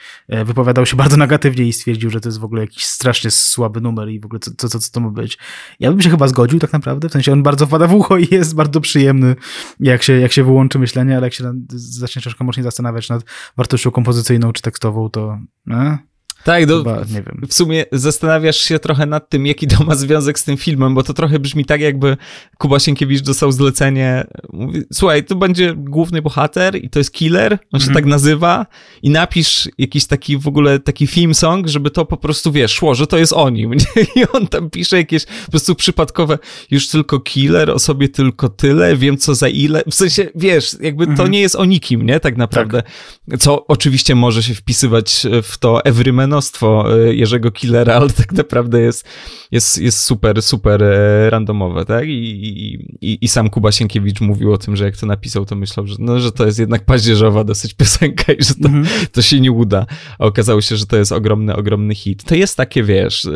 [0.44, 4.09] wypowiadał się bardzo negatywnie i stwierdził, że to jest w ogóle jakiś strasznie słaby numer
[4.09, 5.38] i w ogóle co, co, co, co to ma być.
[5.80, 8.28] Ja bym się chyba zgodził tak naprawdę, w sensie on bardzo wpada w ucho i
[8.30, 9.36] jest bardzo przyjemny,
[9.80, 13.22] jak się, jak się wyłączy myślenie, ale jak się zacznie troszkę mocniej zastanawiać nad
[13.57, 15.38] wartością kompozycyjną czy tekstową, to...
[15.70, 15.99] E?
[16.45, 17.42] Tak, do, Chyba, nie wiem.
[17.49, 21.03] w sumie zastanawiasz się trochę nad tym, jaki to ma związek z tym filmem, bo
[21.03, 22.16] to trochę brzmi tak, jakby
[22.59, 27.80] Kuba Sienkiewicz dostał zlecenie, mówi, słuchaj, to będzie główny bohater i to jest killer, on
[27.80, 27.95] się mhm.
[27.95, 28.66] tak nazywa
[29.03, 32.95] i napisz jakiś taki w ogóle taki film song, żeby to po prostu, wiesz, szło,
[32.95, 33.74] że to jest o nim.
[34.16, 36.38] I on tam pisze jakieś po prostu przypadkowe,
[36.70, 41.05] już tylko killer, o sobie tylko tyle, wiem co za ile, w sensie, wiesz, jakby
[41.05, 41.30] mm to mhm.
[41.30, 42.82] nie jest o nikim, nie, tak naprawdę.
[43.30, 43.40] Tak.
[43.40, 49.09] Co oczywiście może się wpisywać w to everymanostwo e, Jerzego Killera, ale tak naprawdę jest,
[49.51, 52.09] jest, jest super, super e, randomowe, tak?
[52.09, 55.57] I, i, i, i sam Kuba Sienkiewicz mówił o tym, że jak to napisał, to
[55.57, 59.07] myślał, że, no, że to jest jednak paździerzowa dosyć piosenka i że to, mm -hmm.
[59.12, 59.87] to się nie uda.
[60.18, 62.24] A okazało się, że to jest ogromny, ogromny hit.
[62.24, 63.28] To jest takie, wiesz,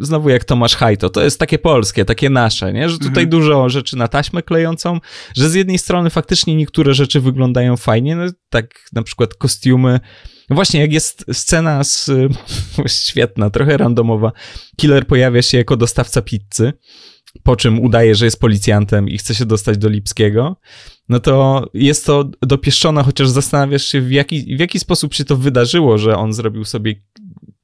[0.00, 2.88] znowu jak Tomasz Hajto, to jest takie polskie, takie nasze, nie?
[2.88, 3.30] Że tutaj mm -hmm.
[3.30, 5.00] dużo rzeczy na taśmę klejącą,
[5.36, 10.00] że z jednej strony faktycznie niektóre rzeczy wyglądają fajnie, no tak na przykład kostiumy,
[10.50, 12.10] właśnie, jak jest scena z,
[13.08, 14.32] świetna, trochę randomowa,
[14.76, 16.72] killer pojawia się jako dostawca pizzy,
[17.42, 20.56] po czym udaje, że jest policjantem i chce się dostać do Lipskiego,
[21.08, 25.36] no to jest to dopieszczone, chociaż zastanawiasz się, w jaki, w jaki sposób się to
[25.36, 26.94] wydarzyło, że on zrobił sobie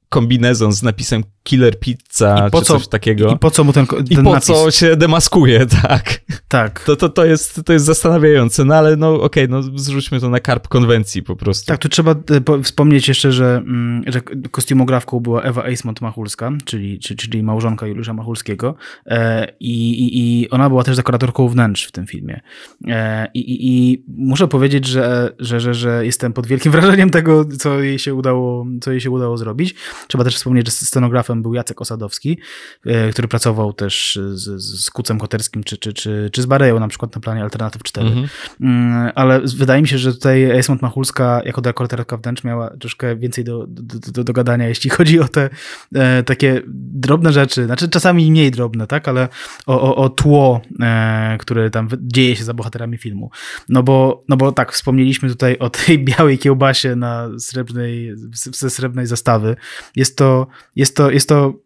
[0.09, 3.29] kombinezon z napisem Killer Pizza, I po czy co, coś takiego.
[3.29, 4.45] I po co mu ten, ten I po napis?
[4.45, 6.21] co się demaskuje, tak.
[6.47, 6.79] Tak.
[6.79, 10.29] To, to, to, jest, to jest zastanawiające, no ale no okej, okay, no zrzućmy to
[10.29, 11.67] na karp konwencji po prostu.
[11.67, 14.21] Tak, tu trzeba e, wspomnieć jeszcze, że, mm, że
[14.51, 18.75] kostiumografką była Ewa Eismont-Machulska, czyli, czyli małżonka Juliusza Machulskiego
[19.05, 22.41] e, i, i, i ona była też dekoratorką wnętrz w tym filmie.
[22.87, 27.45] E, I, i, i muszę powiedzieć, że, że, że, że jestem pod wielkim wrażeniem tego,
[27.45, 29.75] co jej się udało, co jej się udało zrobić.
[30.07, 32.37] Trzeba też wspomnieć, że scenografem był Jacek Osadowski,
[32.85, 36.87] e, który pracował też z, z Kucem Koterskim czy, czy, czy, czy z Bareją na
[36.87, 38.07] przykład na planie Alternatyw 4.
[38.07, 38.27] Mhm.
[38.61, 43.43] Mm, ale wydaje mi się, że tutaj Esmont Machulska jako dekoratorka wnętrz miała troszkę więcej
[43.43, 45.49] do, do, do, do gadania, jeśli chodzi o te
[45.95, 49.27] e, takie drobne rzeczy, znaczy czasami mniej drobne, tak, ale
[49.65, 53.31] o, o, o tło, e, które tam dzieje się za bohaterami filmu.
[53.69, 59.05] No bo, no bo tak, wspomnieliśmy tutaj o tej białej kiełbasie na srebrnej, ze srebrnej
[59.05, 59.55] zastawy,
[59.95, 61.59] jest to, jest to, jest to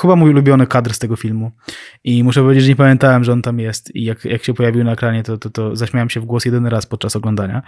[0.00, 1.50] chyba mój ulubiony kadr z tego filmu.
[2.04, 3.94] I muszę powiedzieć, że nie pamiętałem, że on tam jest.
[3.94, 6.70] I jak, jak się pojawił na ekranie, to, to, to zaśmiałem się w głos jedyny
[6.70, 7.62] raz podczas oglądania.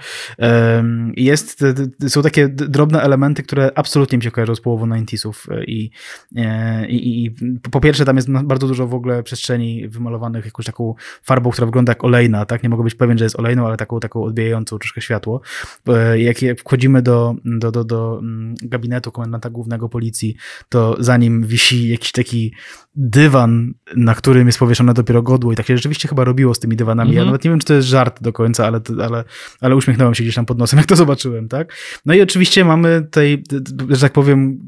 [1.17, 1.65] Jest,
[2.09, 5.53] są takie drobne elementy, które absolutnie mi się kojarzą z połową 90sów.
[5.53, 5.91] E, I,
[6.37, 7.31] e, i, I,
[7.71, 11.91] po pierwsze, tam jest bardzo dużo w ogóle przestrzeni wymalowanych jakąś taką farbą, która wygląda
[11.91, 12.47] jak olejna.
[12.47, 12.63] Tak?
[12.63, 15.41] Nie mogę być pewien, że jest olejną, ale taką, taką odbijającą troszkę światło.
[15.89, 20.37] E, jak wchodzimy do, do, do, do mm, gabinetu komendanta głównego policji,
[20.69, 22.55] to za nim wisi jakiś jakiś taki
[22.97, 26.77] dywan, na którym jest powieszone dopiero godło i tak się rzeczywiście chyba robiło z tymi
[26.77, 27.11] dywanami.
[27.11, 27.17] Mm -hmm.
[27.17, 27.29] Ja mhm.
[27.29, 29.25] nawet nie wiem, czy to jest żart do końca, ale, ale,
[29.61, 31.73] ale uśmiechnąłem się gdzieś tam pod nosem, jak to zobaczyłem, tak?
[32.07, 33.43] No i oczywiście mamy tutaj,
[33.89, 34.59] że tak powiem,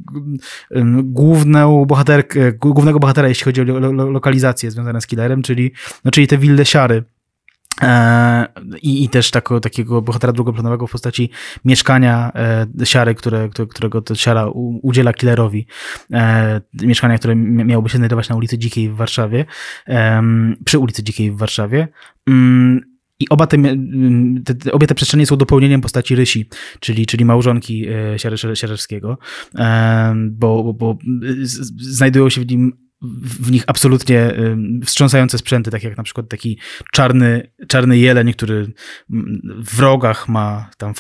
[1.03, 5.73] główną bohaterkę, głównego bohatera, jeśli chodzi o lo, lo, lokalizację związane z killerem, czyli,
[6.05, 7.05] no, czyli te wille siary,
[8.83, 11.31] I, I też tako, takiego bohatera drugoplanowego w postaci
[11.65, 14.47] mieszkania e, siary, które, którego to siara
[14.83, 15.67] udziela killerowi.
[16.13, 19.45] E, mieszkania, które miałoby się znajdować na ulicy Dzikiej w Warszawie,
[20.65, 21.89] przy ulicy Dzikiej w Warszawie.
[22.29, 22.81] Mm,
[23.21, 23.57] I oba te,
[24.45, 26.49] te, obie te przestrzenie są dopełnieniem postaci Rysi,
[26.81, 29.19] czyli, czyli małżonki Siereczewskiego,
[30.31, 30.99] bo, bo, bo
[31.77, 34.33] znajdują się w nim w nich absolutnie
[34.85, 36.59] wstrząsające sprzęty, tak jak na przykład taki
[36.93, 38.73] czarny, czarny jeleń, który
[39.65, 40.95] w rogach ma, tam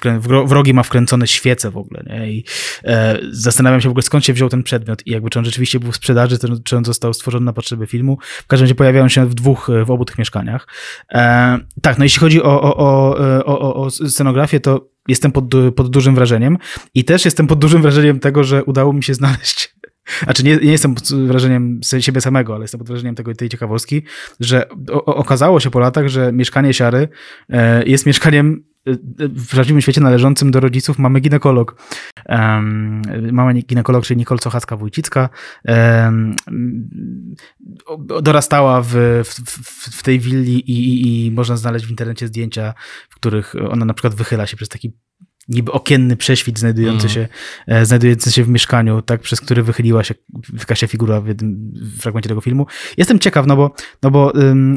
[0.47, 2.33] w rogi ma wkręcone świece w ogóle, nie?
[2.33, 2.45] I
[2.85, 5.81] e, zastanawiam się w ogóle skąd się wziął ten przedmiot i jakby czy on rzeczywiście
[5.81, 8.19] był w sprzedaży, czy on został stworzony na potrzeby filmu.
[8.23, 10.69] W każdym razie pojawiają się w dwóch, w obu tych mieszkaniach.
[11.13, 15.45] E, tak, no jeśli chodzi o, o, o, o, o scenografię, to jestem pod,
[15.77, 16.59] pod dużym wrażeniem
[16.95, 19.77] i też jestem pod dużym wrażeniem tego, że udało mi się znaleźć
[20.25, 24.03] znaczy nie, nie jestem pod wrażeniem siebie samego, ale jestem pod wrażeniem tego, tej ciekawostki,
[24.41, 27.09] że o, okazało się po latach, że mieszkanie Siary
[27.49, 31.83] e, jest mieszkaniem e, w prawdziwym świecie należącym do rodziców mamy ginekolog.
[32.29, 33.03] Um,
[33.33, 35.29] mama ginekolog, czyli Nicole Sochacka-Wójcicka,
[35.65, 36.37] um,
[38.23, 38.93] dorastała w,
[39.25, 42.75] w, w tej willi i, i, i, można znaleźć w internecie zdjęcia,
[43.09, 44.93] w których ona na przykład wychyla się przez taki
[45.49, 47.15] niby okienny prześwit znajdujący, mm.
[47.15, 47.29] się,
[47.67, 50.15] e, znajdujący się w mieszkaniu, tak, przez który wychyliła się
[50.67, 52.67] Kasia figura w jednym fragmencie tego filmu.
[52.97, 54.33] Jestem ciekaw, no bo, no bo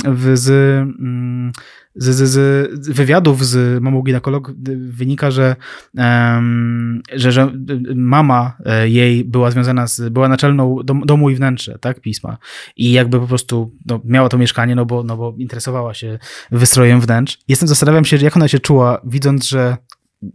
[0.06, 0.46] w, z,
[1.96, 2.32] z, z,
[2.86, 5.56] z wywiadów z mamą ginekolog wynika, że,
[5.98, 7.52] um, że, że
[7.96, 12.38] mama e, jej była związana z, była naczelną dom, domu i wnętrze, tak, pisma.
[12.78, 16.20] I jakby po prostu no, miała to mieszkanie, no bo, no bo interesowała się
[16.52, 17.38] wystrojem wnętrz.
[17.48, 19.78] Jestem, zastanawiam się, jak ona się czuła, widząc, że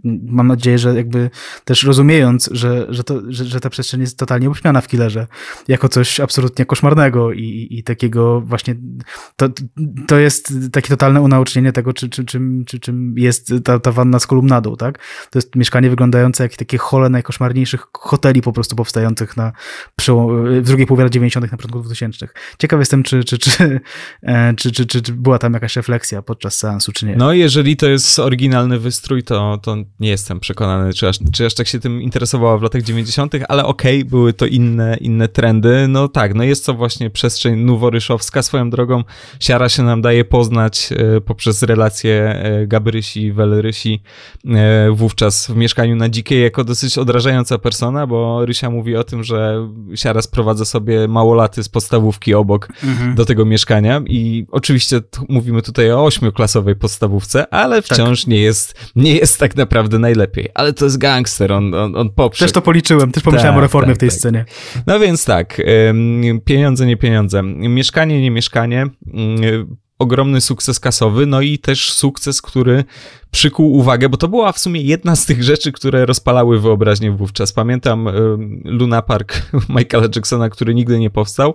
[0.04, 1.30] mam nadzieję, że jakby
[1.64, 5.26] też rozumiejąc, że, że, to, że, że ta przestrzeń jest totalnie uśmiana w killerze,
[5.68, 8.74] jako coś absolutnie koszmarnego i, i takiego właśnie,
[9.36, 9.48] to,
[10.06, 14.18] to jest takie totalne unaucznienie tego, czy, czy, czym, czy, czym jest ta, ta wanna
[14.18, 14.98] z kolumnadą, tak?
[15.30, 19.52] To jest mieszkanie wyglądające jak takie hole najkoszmarniejszych hoteli po prostu powstających na
[20.62, 21.52] w drugiej połowie lat 90.
[21.52, 22.28] na początku 2000.
[22.58, 23.80] Ciekaw jestem, czy, czy, czy,
[24.22, 27.16] e, czy, czy, czy, czy była tam jakaś refleksja podczas seansu, czy nie.
[27.16, 31.54] No, jeżeli to jest oryginalny wystrój, to, to nie jestem przekonany, czy aż, czy aż
[31.54, 35.88] tak się tym interesowała w latach 90., ale okej, okay, były to inne, inne trendy.
[35.88, 38.42] No tak, no jest to właśnie przestrzeń noworyszowska.
[38.42, 39.04] Swoją drogą
[39.40, 44.02] Siara się nam daje poznać e, poprzez relacje e, Gabrysi i Welrysi
[44.46, 49.24] e, wówczas w mieszkaniu na Dzikiej jako dosyć odrażająca persona, bo Rysia mówi o tym,
[49.24, 53.14] że Siara sprowadza sobie małolaty z podstawówki obok mhm.
[53.14, 57.84] do tego mieszkania i oczywiście mówimy tutaj o ośmioklasowej podstawówce, ale tak.
[57.84, 58.28] wciąż tak.
[58.28, 59.63] nie, jest, nie jest tak naprawdę
[59.98, 60.48] najlepiej.
[60.54, 62.44] Ale to jest gangster, on, on, on poprze.
[62.44, 64.18] Też to policzyłem, też pomyślałem tak, o reformie tak, w tej tak.
[64.18, 64.44] scenie.
[64.86, 65.62] No więc tak,
[66.44, 67.42] pieniądze, nie pieniądze.
[67.42, 68.86] Mieszkanie, nie mieszkanie
[69.98, 72.84] ogromny sukces kasowy, no i też sukces, który
[73.30, 77.52] przykuł uwagę, bo to była w sumie jedna z tych rzeczy, które rozpalały wyobraźnię wówczas.
[77.52, 78.08] Pamiętam
[78.64, 79.42] Luna Park
[79.76, 81.54] Michaela Jacksona, który nigdy nie powstał,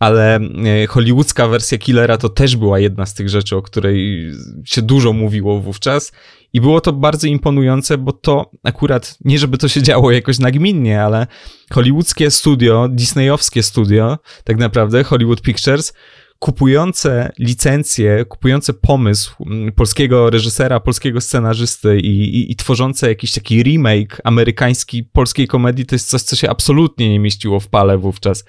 [0.00, 4.30] ale e, hollywoodzka wersja Killera to też była jedna z tych rzeczy, o której
[4.64, 6.12] się dużo mówiło wówczas.
[6.52, 11.02] I było to bardzo imponujące, bo to akurat, nie żeby to się działo jakoś nagminnie,
[11.02, 11.26] ale
[11.72, 15.92] hollywoodzkie studio, disneyowskie studio, tak naprawdę, Hollywood Pictures,
[16.40, 23.62] kupujące licencję, kupujące pomysł mm, polskiego reżysera, polskiego scenarzysty i, i, i, tworzące jakiś taki
[23.62, 28.44] remake amerykański polskiej komedii, to jest coś, co się absolutnie nie mieściło w pale wówczas.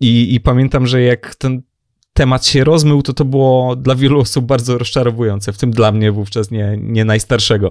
[0.00, 1.62] I, i pamiętam, że jak ten
[2.12, 6.12] temat się rozmył, to to było dla wielu osób bardzo rozczarowujące, w tym dla mnie
[6.12, 7.70] wówczas nie, nie najstarszego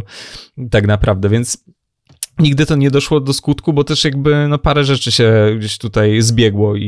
[0.72, 1.66] tak naprawdę, więc
[2.40, 6.22] nigdy to nie doszło do skutku, bo też jakby no parę rzeczy się gdzieś tutaj
[6.22, 6.84] zbiegło i,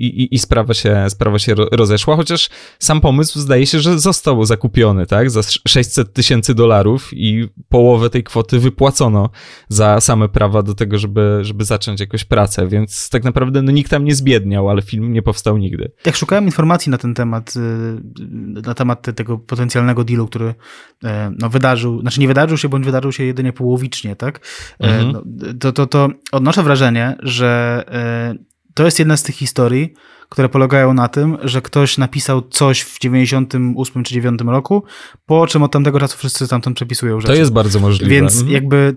[0.00, 5.06] i, i sprawa, się, sprawa się rozeszła, chociaż sam pomysł zdaje się, że został zakupiony,
[5.06, 9.30] tak, za 600 tysięcy dolarów i połowę tej kwoty wypłacono
[9.68, 13.90] za same prawa do tego, żeby, żeby zacząć jakąś pracę, więc tak naprawdę no nikt
[13.90, 15.92] tam nie zbiedniał, ale film nie powstał nigdy.
[16.06, 20.54] Jak szukałem informacji na ten temat, y, na temat tego potencjalnego dealu, który
[21.04, 24.40] e, no, wydarzył, znaczy nie wydarzył się, bądź wydarzył się jedynie połowicznie, tak,
[24.78, 25.12] mhm.
[25.12, 25.22] No,
[25.60, 28.34] to, to, to odnoszę wrażenie, że e,
[28.74, 29.94] to jest jedna z tych historii,
[30.28, 34.84] które polegają na tym, że ktoś napisał coś w 98 czy 9 roku,
[35.26, 37.32] po czym od tamtego czasu wszyscy tamtąd przepisują rzeczy.
[37.32, 38.10] To jest bardzo możliwe.
[38.10, 38.52] Więc mhm.
[38.52, 38.96] jakby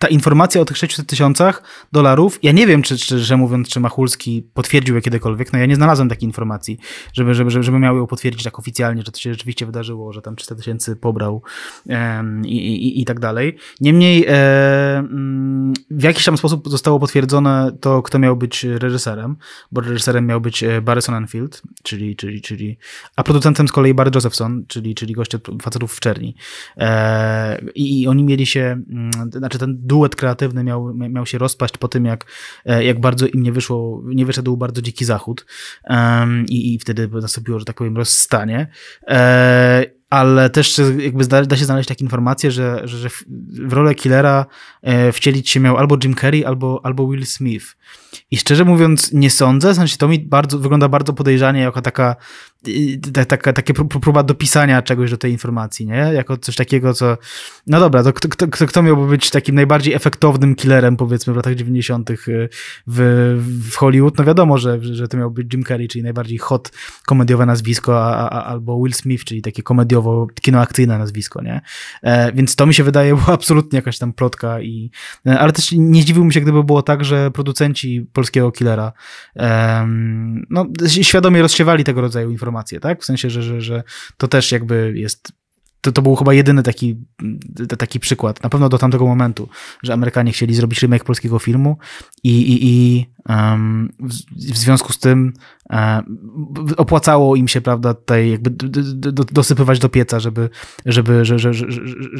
[0.00, 4.48] ta informacja o tych 600 tysiącach dolarów, ja nie wiem, czy, że mówiąc, czy Machulski
[4.54, 6.78] potwierdził je kiedykolwiek, no ja nie znalazłem takiej informacji,
[7.12, 10.36] żeby, żeby, żeby, miał ją potwierdzić tak oficjalnie, że to się rzeczywiście wydarzyło, że tam
[10.36, 11.42] 300 tysięcy pobrał
[11.86, 13.56] um, i, i, i tak dalej.
[13.80, 19.36] Niemniej e, mm, w jakiś tam sposób zostało potwierdzone to, kto miał być reżyserem,
[19.72, 22.78] bo reżyserem miał być e, Barry Sonnenfeld, czyli, czyli, czyli,
[23.16, 26.34] a producentem z kolei Barry Josephson, czyli, czyli goście facetów w czerni.
[26.76, 31.78] E, i, I oni mieli się, mm, znaczy ten duet kreatywny miał, miał się rozpaść
[31.78, 32.24] po tym, jak,
[32.64, 35.46] e, jak bardzo im nie wyszło, nie wyszedł bardzo dziki zachód
[35.84, 38.70] um, i, i wtedy nastąpiło, że tak powiem, rozstanie.
[39.08, 43.08] E, ale też jakby da, da się znaleźć takie informacje, że, że, że
[43.66, 44.46] w rolę killera
[44.82, 47.76] e, wcielić się miał albo Jim Carrey, albo, albo Will Smith.
[48.30, 52.16] I szczerze mówiąc, nie sądzę, w to mi bardzo, wygląda bardzo podejrzanie jako taka,
[53.28, 56.10] taka, takie próba dopisania czegoś do tej informacji, nie?
[56.14, 57.18] Jako coś takiego, co,
[57.66, 61.54] no dobra, to kto, kto, kto miałby być takim najbardziej efektownym killerem, powiedzmy, w latach
[61.54, 62.10] 90.
[62.10, 62.16] Y,
[62.86, 63.00] w,
[63.70, 64.18] w Hollywood?
[64.18, 66.72] No wiadomo, że, że to miał być Jim Carrey, czyli najbardziej hot
[67.06, 69.62] komediowe nazwisko, a, a, albo Will Smith, czyli takie
[70.00, 71.60] komediowo, kinoakcyjne nazwisko, nie?
[72.02, 74.90] E, więc to mi się wydaje było absolutnie jakaś tam plotka i,
[75.26, 78.92] e, ale też nie zdziwiłbym się, gdyby było tak, że producenci polskiego killera
[80.50, 80.66] no,
[81.02, 83.02] świadomie rozsiewali tego rodzaju informacje, tak?
[83.02, 83.82] W sensie, że, że, że
[84.16, 85.32] to też jakby jest
[85.80, 86.96] to, to był chyba jedyny taki,
[87.78, 89.48] taki przykład, na pewno do tamtego momentu,
[89.82, 91.78] że Amerykanie chcieli zrobić remake polskiego filmu
[92.24, 95.32] i, i, i um, w, w, związku z tym
[96.76, 98.50] opłacało im się, prawda, tutaj jakby
[99.32, 100.50] dosypywać do pieca, żeby,
[100.86, 101.54] żeby, żeby,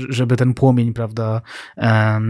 [0.08, 1.42] żeby ten płomień, prawda,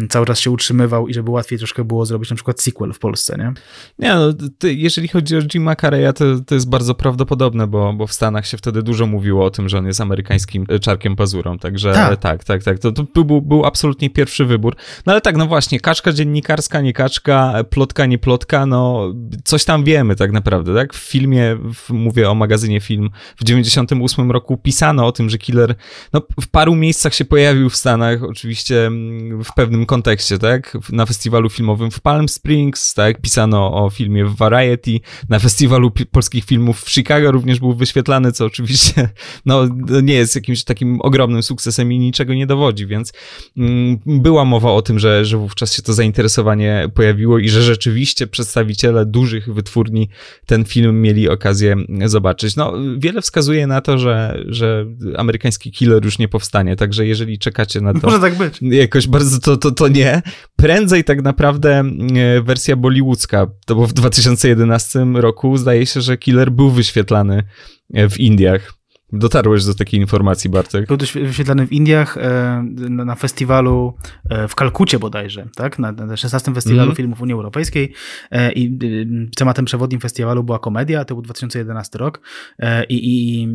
[0.09, 3.37] cały czas się utrzymywał i żeby łatwiej troszkę było zrobić na przykład sequel w Polsce,
[3.39, 3.53] nie?
[3.99, 8.12] Nie, no, jeżeli chodzi o Jima Carreya, to, to jest bardzo prawdopodobne, bo, bo w
[8.12, 12.21] Stanach się wtedy dużo mówiło o tym, że on jest amerykańskim czarkiem pazurą, także tak,
[12.21, 14.77] tak, tak, tak to, to był, był absolutnie pierwszy wybór.
[15.07, 19.12] No ale tak, no właśnie, kaczka dziennikarska, nie kaczka, plotka, nie plotka, no
[19.45, 20.95] coś tam wiemy tak naprawdę, tak?
[21.11, 25.74] Filmie, w, mówię o magazynie Film, w 98 roku pisano o tym, że killer
[26.12, 30.78] no, w paru miejscach się pojawił w Stanach, oczywiście mm, w pewnym kontekście, tak?
[30.92, 33.20] Na festiwalu filmowym w Palm Springs, tak?
[33.20, 38.44] Pisano o filmie w Variety, na festiwalu polskich filmów w Chicago również był wyświetlany, co
[38.44, 39.08] oczywiście
[39.46, 39.68] no,
[40.02, 43.12] nie jest jakimś takim ogromnym sukcesem i niczego nie dowodzi, więc
[43.56, 48.26] mm, była mowa o tym, że, że wówczas się to zainteresowanie pojawiło i że rzeczywiście
[48.26, 50.08] przedstawiciele dużych wytwórni
[50.46, 52.57] ten film mieli okazję zobaczyć.
[52.57, 54.86] No, wiele wskazuje na to, że, że
[55.16, 58.01] amerykański killer już nie powstanie, także jeżeli czekacie na to...
[58.07, 58.59] Może tak być.
[58.62, 60.22] Jakoś bardzo to, to, to nie.
[60.57, 66.53] Prędzej tak naprawdę e, wersja bollywoodzka, to bo w 2011 roku zdaje się, że killer
[66.53, 67.42] był wyświetlany
[67.94, 68.80] e, w Indiach.
[69.12, 70.86] Dotarłeś do takiej informacji, Bartek?
[70.86, 73.94] Był wyświetlany w Indiach e, na festiwalu
[74.30, 75.78] e, w Kalkucie bodajże, tak?
[75.78, 76.96] Na, na 16 Festiwalu mm.
[76.96, 77.92] Filmów Unii Europejskiej
[78.30, 78.78] e, i
[79.36, 82.20] tematem przewodnim festiwalu była komedia, to był 2011 rok
[82.88, 82.94] i,
[83.40, 83.48] i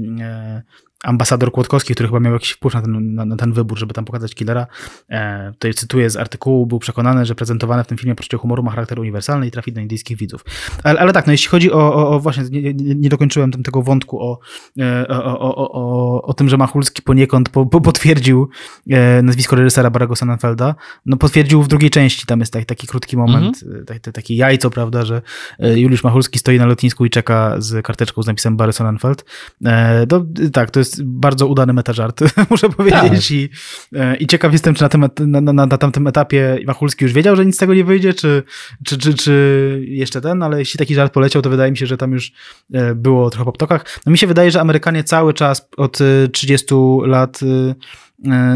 [1.05, 4.05] ambasador Kłodkowski, który chyba miał jakiś wpływ na ten, na, na ten wybór, żeby tam
[4.05, 4.67] pokazać killera,
[5.09, 8.71] e, tutaj cytuję z artykułu, był przekonany, że prezentowane w tym filmie poczucie humoru ma
[8.71, 10.45] charakter uniwersalny i trafi do indyjskich widzów.
[10.83, 14.21] Ale, ale tak, no jeśli chodzi o, o, o właśnie, nie, nie, dokończyłem tego wątku
[14.21, 14.39] o,
[14.79, 18.49] e, o, o, o, o, tym, że Machulski poniekąd po, po potwierdził
[18.89, 20.75] e, nazwisko reżysera Barego Sonnenfelda,
[21.05, 23.85] no potwierdził w drugiej części, tam jest taki, taki krótki moment, mhm.
[23.85, 25.21] taki, taki jajco, prawda, że
[25.59, 29.25] e, Juliusz Machulski stoi na lotnisku i czeka z karteczką z napisem Barry Sonnenfeld.
[29.65, 33.31] E, to, tak, to jest bardzo udany metażart, muszę powiedzieć.
[33.31, 33.49] I,
[33.95, 37.35] e, I ciekaw jestem, czy na, tym, na, na, na tamtym etapie Machulski już wiedział,
[37.35, 38.43] że nic z tego nie wyjdzie, czy,
[38.85, 41.97] czy, czy, czy jeszcze ten, ale jeśli taki żart poleciał, to wydaje mi się, że
[41.97, 42.31] tam już
[42.73, 43.99] e, było trochę po ptokach.
[44.05, 45.99] No mi się wydaje, że Amerykanie cały czas od
[46.31, 47.39] 30 e, lat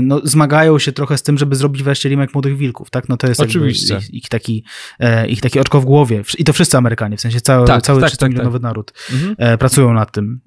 [0.02, 3.10] no, zmagają się trochę z tym, żeby zrobić wreszcie remake Młodych Wilków, tak?
[3.10, 3.98] No to jest Oczywiście.
[3.98, 4.64] Ich, ich, taki,
[5.00, 6.24] e, ich taki oczko w głowie.
[6.38, 8.64] I to wszyscy Amerykanie, w sensie cały, tak, cały tak, 300 tak, milionowy tak.
[8.64, 9.36] naród mhm.
[9.38, 10.40] E, pracują nad tym.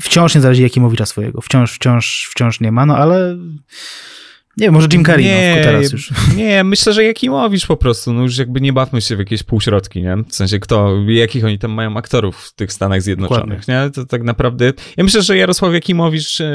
[0.00, 3.36] Wciąż nie zależy Jakimowicza swojego, wciąż, wciąż, wciąż nie ma, no ale
[4.56, 6.12] nie, może Jim Carrey nie, no, teraz już.
[6.36, 10.02] Nie, myślę, że Jakimowicz po prostu, no już jakby nie bawmy się w jakieś półśrodki,
[10.02, 10.16] nie?
[10.28, 13.84] W sensie kto, jakich oni tam mają aktorów w tych Stanach Zjednoczonych, Dokładnie.
[13.84, 13.90] nie?
[13.90, 16.52] To tak naprawdę, ja myślę, że Jarosław Jakimowicz e,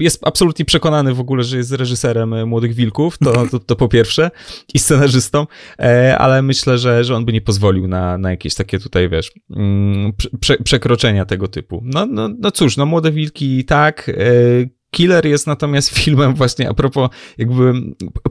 [0.00, 3.88] jest absolutnie przekonany w ogóle, że jest reżyserem e, Młodych Wilków, to, to, to po
[3.88, 4.30] pierwsze,
[4.74, 5.46] i scenarzystą,
[5.78, 9.32] e, ale myślę, że, że on by nie pozwolił na, na jakieś takie tutaj, wiesz,
[9.56, 11.82] mm, prze, przekroczenia tego typu.
[11.84, 14.10] No, no, no cóż, no Młode Wilki tak,
[14.90, 17.72] Killer jest natomiast filmem właśnie a propos jakby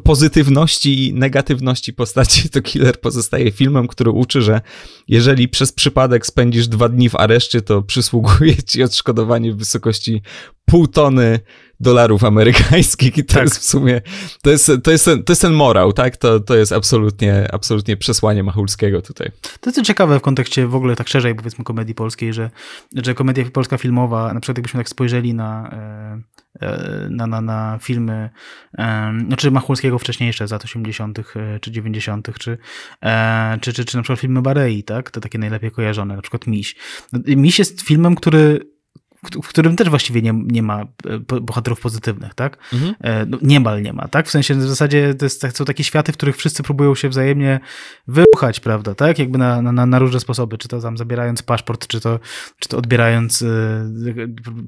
[0.04, 4.62] pozytywności i negatywności postaci, to Killer pozostaje filmem, który uczy, że
[5.08, 10.22] jeżeli przez przypadek spędzisz dwa dni w areszcie, to przysługuje ci odszkodowanie w wysokości
[10.66, 11.40] pół tony
[11.80, 13.44] dolarów amerykańskich i to tak.
[13.44, 14.02] jest w sumie,
[14.42, 16.18] to jest, to jest, ten, to jest ten morał, tak?
[16.18, 19.32] To, to jest absolutnie, absolutnie przesłanie Machulskiego tutaj.
[19.62, 22.50] To jest ciekawe w kontekście w ogóle tak szerzej powiedzmy komedii polskiej, że,
[22.96, 26.22] że komedia polska filmowa, na przykład jakbyśmy tak spojrzeli na, e,
[27.10, 28.30] na, na, na filmy,
[28.78, 31.20] e, znaczy Machulskiego wcześniejsze z lat 80.
[31.62, 32.58] czy 90., czy,
[33.62, 35.12] czy, czy, czy na przykład filmy Barei, tak?
[35.12, 36.76] To takie najlepiej kojarzone, na przykład Miś.
[37.28, 38.60] Miś jest filmem, który
[39.24, 42.58] w którym też właściwie nie, nie ma e, bohaterów pozytywnych, tak?
[42.74, 42.96] Mhm.
[43.02, 44.28] E, no, niemal nie ma, tak?
[44.28, 47.60] W sensie w zasadzie to jest, są takie światy, w których wszyscy próbują się wzajemnie
[48.08, 49.20] wyruchać, prawda, tak?
[49.20, 52.20] Jakby na, na, na różne sposoby, czy to tam zabierając paszport, czy to,
[52.60, 53.48] czy to odbierając y,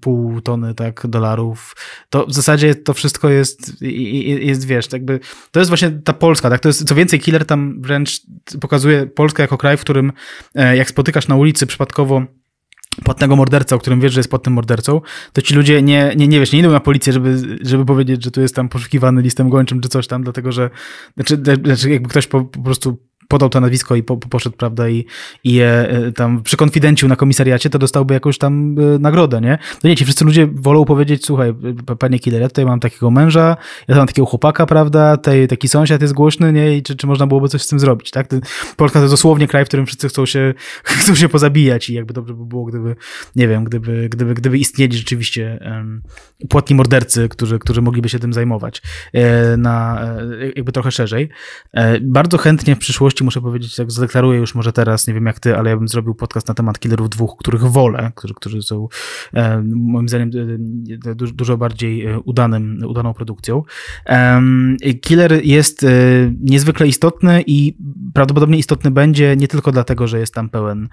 [0.01, 1.75] pół tony, tak, dolarów.
[2.09, 5.19] To w zasadzie to wszystko jest, jest, wiesz, jakby,
[5.51, 6.61] to jest właśnie ta Polska, tak?
[6.61, 8.21] To jest, co więcej, Killer tam wręcz
[8.61, 10.11] pokazuje Polskę jako kraj, w którym
[10.55, 12.25] jak spotykasz na ulicy przypadkowo
[13.03, 15.01] płatnego morderca, o którym wiesz, że jest płatnym mordercą,
[15.33, 18.31] to ci ludzie nie, nie, nie wiesz, nie idą na policję, żeby, żeby powiedzieć, że
[18.31, 20.69] tu jest tam poszukiwany listem gończym czy coś tam, dlatego że,
[21.15, 22.97] znaczy, znaczy jakby ktoś po, po prostu
[23.31, 25.05] podał to nazwisko i po, poszedł, prawda, i,
[25.43, 29.57] i je e, tam przykonfidencił na komisariacie, to dostałby jakąś tam e, nagrodę, nie?
[29.81, 31.53] To nie, ci wszyscy ludzie wolą powiedzieć, słuchaj,
[31.99, 33.57] panie killer, ja tutaj mam takiego męża,
[33.87, 36.77] ja mam takiego chłopaka, prawda, tej, taki sąsiad jest głośny, nie?
[36.77, 38.27] I czy, czy można byłoby coś z tym zrobić, tak?
[38.77, 40.53] Polska to jest dosłownie kraj, w którym wszyscy chcą się,
[40.83, 42.95] chcą się pozabijać i jakby dobrze by było, gdyby,
[43.35, 45.59] nie wiem, gdyby, gdyby, gdyby istnieli rzeczywiście
[46.49, 48.81] płatni mordercy, którzy, którzy mogliby się tym zajmować
[49.13, 50.07] e, na,
[50.55, 51.29] jakby trochę szerzej.
[52.01, 55.57] Bardzo chętnie w przyszłości muszę powiedzieć, tak zadeklaruję już może teraz, nie wiem jak ty,
[55.57, 58.87] ale ja bym zrobił podcast na temat killerów dwóch, których wolę, którzy, którzy są
[59.33, 60.31] e, moim zdaniem
[61.05, 63.63] e, e dużo, bardziej udanym, udaną produkcją.
[65.01, 65.85] Killer jest
[66.41, 67.77] niezwykle istotny i
[68.13, 70.89] prawdopodobnie istotny będzie nie tylko dlatego, że jest tam pełen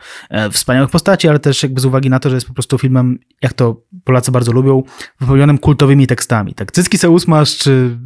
[0.51, 3.53] wspaniałych postaci, ale też jakby z uwagi na to, że jest po prostu filmem, jak
[3.53, 4.83] to Polacy bardzo lubią,
[5.21, 6.55] wypełnionym kultowymi tekstami.
[6.55, 7.99] Tak, Cycki Seusmasz, czy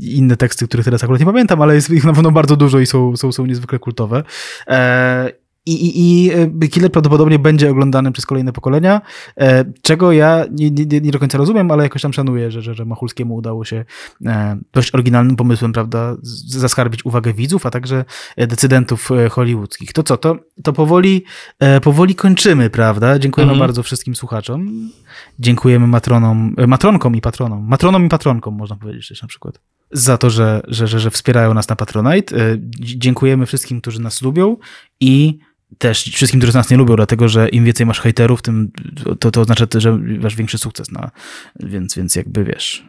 [0.00, 2.86] inne teksty, których teraz akurat nie pamiętam, ale jest ich na pewno bardzo dużo i
[2.86, 4.22] są, są są niezwykle kultowe.
[4.66, 6.30] E, i, i, I
[6.64, 9.00] e, Killer prawdopodobnie będzie oglądany przez kolejne pokolenia,
[9.36, 12.74] e, czego ja nie, nie, nie do końca rozumiem, ale jakoś tam szanuję, że, że,
[12.74, 13.84] że Machulskiemu udało się
[14.72, 16.16] dość oryginalnym pomysłem, prawda,
[16.46, 18.04] zaskarbić uwagę widzów, a także
[18.36, 19.92] decydentów hollywoodzkich.
[19.92, 21.24] To co, to, to powoli,
[21.82, 23.18] powoli kończymy, prawda?
[23.18, 23.68] Dziękujemy mhm.
[23.68, 24.90] bardzo wszystkim słuchaczom.
[25.38, 27.66] Dziękujemy matronom, matronkom i patronom.
[27.68, 29.60] Matronom i patronkom, można powiedzieć też na przykład
[29.90, 32.36] za to, że, że, że, że wspierają nas na Patronite.
[32.80, 34.56] Dziękujemy wszystkim, którzy nas lubią
[35.00, 35.38] i
[35.78, 38.70] też wszystkim, którzy nas nie lubią, dlatego że im więcej masz hejterów, tym
[39.20, 40.90] to, to oznacza, że masz większy sukces.
[40.90, 41.10] No.
[41.60, 42.84] Więc, więc jakby wiesz,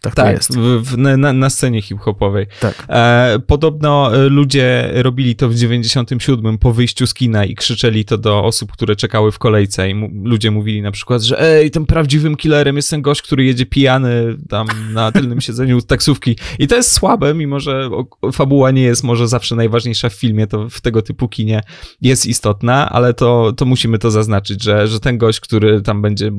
[0.00, 0.56] tak, tak jest.
[0.58, 2.46] W, na, na, scenie hip-hopowej.
[2.60, 2.86] Tak.
[2.88, 8.18] E, podobno e, ludzie robili to w 97 po wyjściu z kina i krzyczeli to
[8.18, 12.36] do osób, które czekały w kolejce i ludzie mówili na przykład, że ej, tym prawdziwym
[12.36, 16.36] killerem jest ten gość, który jedzie pijany tam na tylnym siedzeniu taksówki.
[16.58, 17.90] I to jest słabe, mimo że
[18.32, 21.60] fabuła nie jest może zawsze najważniejsza w filmie, to w tego typu kinie
[22.00, 26.30] jest istotna, ale to, to musimy to zaznaczyć, że, że ten gość, który tam będzie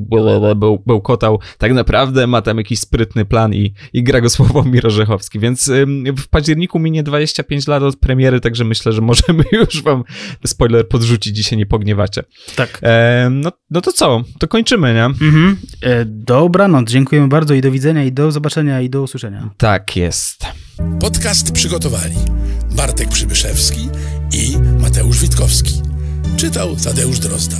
[0.86, 5.38] bełkotał, tak naprawdę ma tam jakiś spryt sprytny plan i, i gra go Sławomir Orzechowski,
[5.38, 5.70] więc
[6.18, 10.04] w październiku minie 25 lat od premiery, także myślę, że możemy już wam
[10.46, 12.22] spoiler podrzucić i się nie pogniewacie.
[12.56, 12.78] Tak.
[12.82, 14.22] E, no, no to co?
[14.38, 15.04] To kończymy, nie?
[15.04, 15.56] Mhm.
[15.82, 19.50] E, dobranoc, dziękujemy bardzo i do widzenia i do zobaczenia i do usłyszenia.
[19.56, 20.44] Tak jest.
[21.00, 22.16] Podcast przygotowali
[22.70, 23.88] Bartek Przybyszewski
[24.32, 25.74] i Mateusz Witkowski.
[26.36, 27.56] Czytał Tadeusz Drozda.